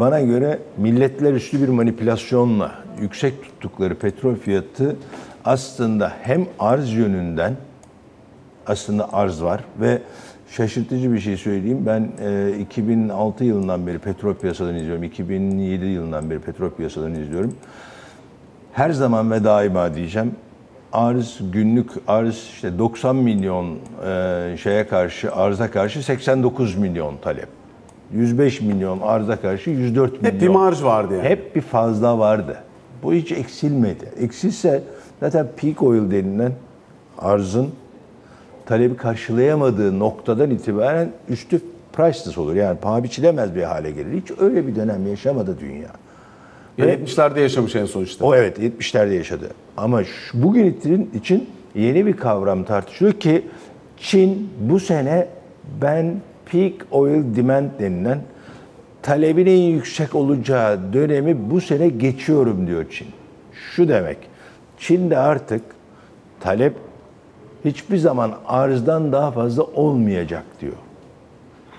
bana 0.01 0.21
göre 0.21 0.59
milletler 0.77 1.33
üstü 1.33 1.63
bir 1.63 1.69
manipülasyonla 1.69 2.73
yüksek 3.01 3.43
tuttukları 3.43 3.95
petrol 3.95 4.35
fiyatı 4.35 4.97
aslında 5.45 6.13
hem 6.23 6.47
arz 6.59 6.93
yönünden 6.93 7.57
aslında 8.67 9.13
arz 9.13 9.43
var 9.43 9.65
ve 9.81 9.99
şaşırtıcı 10.51 11.13
bir 11.13 11.21
şey 11.21 11.37
söyleyeyim. 11.37 11.83
Ben 11.87 12.11
e, 12.21 12.59
2006 12.61 13.45
yılından 13.45 13.87
beri 13.87 13.99
petrol 13.99 14.35
piyasalarını 14.35 14.79
izliyorum. 14.79 15.03
2007 15.03 15.85
yılından 15.85 16.31
beri 16.31 16.39
petrol 16.39 16.71
piyasalarını 16.71 17.21
izliyorum. 17.21 17.55
Her 18.73 18.91
zaman 18.91 19.31
ve 19.31 19.45
daima 19.45 19.95
diyeceğim. 19.95 20.35
Arz 20.93 21.41
günlük 21.53 21.91
arz 22.09 22.35
işte 22.35 22.79
90 22.79 23.17
milyon 23.17 23.79
e, 24.07 24.57
şeye 24.63 24.89
karşı 24.89 25.33
arza 25.35 25.71
karşı 25.71 26.03
89 26.03 26.77
milyon 26.77 27.17
talep. 27.17 27.49
105 28.13 28.61
milyon 28.61 29.01
arza 29.01 29.41
karşı 29.41 29.71
104 29.71 30.13
milyon. 30.13 30.35
Hep 30.35 30.41
bir 30.41 30.49
marj 30.49 30.83
vardı 30.83 31.17
yani. 31.17 31.29
Hep 31.29 31.57
bir 31.57 31.61
fazla 31.61 32.19
vardı. 32.19 32.57
Bu 33.03 33.15
hiç 33.15 33.33
eksilmedi. 33.33 34.05
Eksilse 34.21 34.83
zaten 35.21 35.47
peak 35.57 35.83
oil 35.83 36.11
denilen 36.11 36.53
arzın 37.19 37.69
talebi 38.67 38.97
karşılayamadığı 38.97 39.99
noktadan 39.99 40.51
itibaren 40.51 41.11
üstü 41.29 41.61
priceless 41.93 42.39
olur. 42.39 42.55
Yani 42.55 42.79
paha 42.79 43.05
biçilemez 43.05 43.55
bir 43.55 43.63
hale 43.63 43.91
gelir. 43.91 44.21
Hiç 44.23 44.31
öyle 44.41 44.67
bir 44.67 44.75
dönem 44.75 45.07
yaşamadı 45.07 45.61
dünya. 45.61 45.89
Yani 46.79 46.91
70'lerde 46.91 47.41
yaşamış 47.41 47.77
en 47.77 47.85
son 47.85 48.03
işte. 48.03 48.25
O 48.25 48.35
evet 48.35 48.59
70'lerde 48.59 49.13
yaşadı. 49.13 49.51
Ama 49.77 50.05
şu, 50.05 50.43
bugün 50.43 51.11
için 51.15 51.51
yeni 51.75 52.07
bir 52.07 52.17
kavram 52.17 52.65
tartışılıyor 52.65 53.15
ki 53.15 53.45
Çin 53.97 54.51
bu 54.61 54.81
sene 54.81 55.29
ben 55.83 56.15
peak 56.53 56.73
oil 56.91 57.37
demand 57.37 57.71
denilen 57.81 58.21
talebin 59.03 59.47
en 59.47 59.63
yüksek 59.63 60.15
olacağı 60.15 60.93
dönemi 60.93 61.51
bu 61.51 61.61
sene 61.61 61.89
geçiyorum 61.89 62.67
diyor 62.67 62.85
Çin. 62.91 63.07
Şu 63.53 63.89
demek, 63.89 64.19
Çin'de 64.79 65.19
artık 65.19 65.63
talep 66.41 66.75
hiçbir 67.65 67.97
zaman 67.97 68.35
arzdan 68.47 69.13
daha 69.13 69.31
fazla 69.31 69.63
olmayacak 69.63 70.45
diyor. 70.61 70.73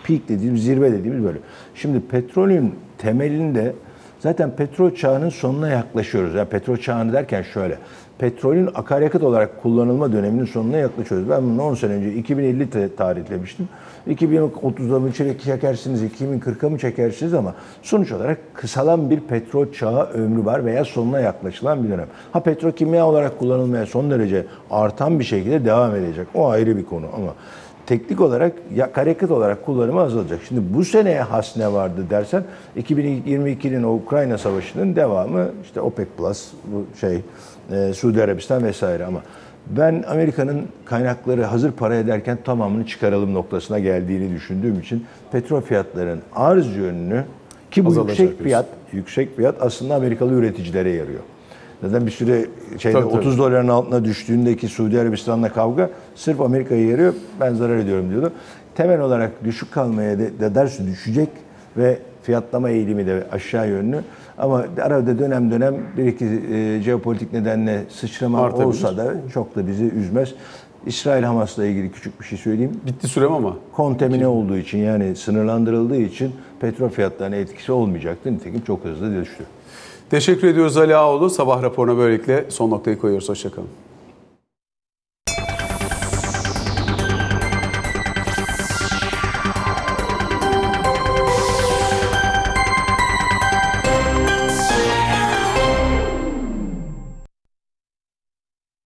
Peak 0.03 0.29
dediğimiz, 0.29 0.63
zirve 0.63 0.91
dediğimiz 0.91 1.23
böyle. 1.23 1.37
Şimdi 1.75 1.99
petrolün 1.99 2.75
temelinde 2.97 3.73
zaten 4.19 4.51
petrol 4.51 4.95
çağının 4.95 5.29
sonuna 5.29 5.69
yaklaşıyoruz. 5.69 6.35
Yani 6.35 6.49
petrol 6.49 6.77
çağını 6.77 7.13
derken 7.13 7.41
şöyle. 7.41 7.77
Petrolün 8.19 8.69
akaryakıt 8.75 9.23
olarak 9.23 9.61
kullanılma 9.63 10.11
döneminin 10.11 10.45
sonuna 10.45 10.77
yaklaşıyoruz. 10.77 11.29
Ben 11.29 11.43
bunu 11.43 11.63
10 11.63 11.73
sene 11.73 11.93
önce 11.93 12.13
2050 12.13 12.69
te- 12.69 12.95
tarihlemiştim. 12.95 13.69
2030'da 14.09 14.99
mı 14.99 15.11
çek- 15.11 15.41
çekersiniz, 15.41 16.03
2040'a 16.03 16.69
mı 16.69 16.77
çekersiniz 16.77 17.33
ama 17.33 17.53
sonuç 17.81 18.11
olarak 18.11 18.37
kısalan 18.53 19.09
bir 19.09 19.19
petrol 19.19 19.71
çağı 19.71 20.03
ömrü 20.09 20.45
var 20.45 20.65
veya 20.65 20.85
sonuna 20.85 21.19
yaklaşılan 21.19 21.83
bir 21.83 21.89
dönem. 21.89 22.07
Ha 22.31 22.39
petrokimya 22.39 23.07
olarak 23.07 23.39
kullanılmaya 23.39 23.85
son 23.85 24.11
derece 24.11 24.45
artan 24.71 25.19
bir 25.19 25.23
şekilde 25.23 25.65
devam 25.65 25.95
edecek. 25.95 26.27
O 26.35 26.47
ayrı 26.49 26.77
bir 26.77 26.85
konu 26.85 27.05
ama 27.15 27.33
teknik 27.87 28.21
olarak 28.21 28.53
ya 28.75 28.85
akaryakıt 28.85 29.31
olarak 29.31 29.65
kullanımı 29.65 30.01
azalacak. 30.01 30.39
Şimdi 30.47 30.61
bu 30.73 30.85
seneye 30.85 31.21
has 31.21 31.57
ne 31.57 31.73
vardı 31.73 32.05
dersen 32.09 32.43
2022'nin 32.77 33.83
o 33.83 33.93
Ukrayna 33.93 34.37
Savaşı'nın 34.37 34.95
devamı 34.95 35.49
işte 35.63 35.81
OPEC 35.81 36.07
Plus 36.17 36.51
bu 36.65 36.85
şey 36.99 37.21
e, 37.71 37.93
Suudi 37.93 38.23
Arabistan 38.23 38.63
vesaire 38.63 39.05
ama 39.05 39.21
ben 39.67 40.03
Amerika'nın 40.07 40.61
kaynakları 40.85 41.43
hazır 41.43 41.71
para 41.71 41.95
ederken 41.95 42.37
tamamını 42.43 42.85
çıkaralım 42.85 43.33
noktasına 43.33 43.79
geldiğini 43.79 44.35
düşündüğüm 44.35 44.79
için 44.79 45.05
petrol 45.31 45.61
fiyatlarının 45.61 46.21
arz 46.35 46.75
yönünü 46.75 47.23
ki 47.71 47.85
bu 47.85 47.89
Azalacak 47.89 48.19
yüksek 48.19 48.43
fiyat 48.43 48.65
yüksek 48.93 49.35
fiyat 49.35 49.55
aslında 49.61 49.95
Amerikalı 49.95 50.33
üreticilere 50.33 50.89
yarıyor. 50.89 51.19
Zaten 51.81 52.05
bir 52.05 52.11
süre 52.11 52.45
şeyde 52.79 52.99
Tabii, 52.99 53.09
tabii. 53.09 53.19
30 53.19 53.37
doların 53.37 53.67
altına 53.67 54.05
düştüğündeki 54.05 54.67
Suudi 54.67 54.99
Arabistan'la 54.99 55.53
kavga 55.53 55.89
sırf 56.15 56.41
Amerika'yı 56.41 56.87
yarıyor. 56.87 57.13
Ben 57.39 57.53
zarar 57.53 57.77
ediyorum 57.77 58.09
diyordu. 58.09 58.31
Temel 58.75 59.01
olarak 59.01 59.31
düşük 59.43 59.71
kalmaya 59.71 60.19
de, 60.19 60.39
de 60.39 60.55
dersi 60.55 60.87
düşecek 60.87 61.29
ve 61.77 61.99
fiyatlama 62.23 62.69
eğilimi 62.69 63.07
de 63.07 63.23
aşağı 63.31 63.69
yönlü. 63.69 64.01
Ama 64.37 64.65
arada 64.81 65.19
dönem 65.19 65.51
dönem 65.51 65.75
bir 65.97 66.05
iki 66.05 66.25
e, 66.25 66.81
jeopolitik 66.81 67.33
nedenle 67.33 67.83
sıçrama 67.89 68.41
Artabilir. 68.41 68.65
olsa 68.65 68.97
da 68.97 69.13
çok 69.33 69.55
da 69.55 69.67
bizi 69.67 69.85
üzmez. 69.85 70.33
İsrail 70.85 71.23
Hamas'la 71.23 71.65
ilgili 71.65 71.91
küçük 71.91 72.19
bir 72.21 72.25
şey 72.25 72.37
söyleyeyim. 72.37 72.71
Bitti 72.85 73.07
sürem 73.07 73.33
ama. 73.33 73.57
Kontamine 73.73 74.27
olduğu 74.27 74.57
için 74.57 74.77
yani 74.77 75.15
sınırlandırıldığı 75.15 75.97
için 76.01 76.31
petrol 76.59 76.89
fiyatlarına 76.89 77.35
etkisi 77.35 77.71
olmayacaktı. 77.71 78.33
Nitekim 78.33 78.61
çok 78.61 78.85
hızlı 78.85 79.21
düştü. 79.21 79.43
Teşekkür 80.09 80.47
ediyoruz 80.47 80.77
Ali 80.77 80.95
Ağoğlu. 80.95 81.29
Sabah 81.29 81.63
raporuna 81.63 81.97
böylelikle 81.97 82.45
son 82.49 82.71
noktayı 82.71 82.99
koyuyoruz. 82.99 83.29
Hoşçakalın. 83.29 83.86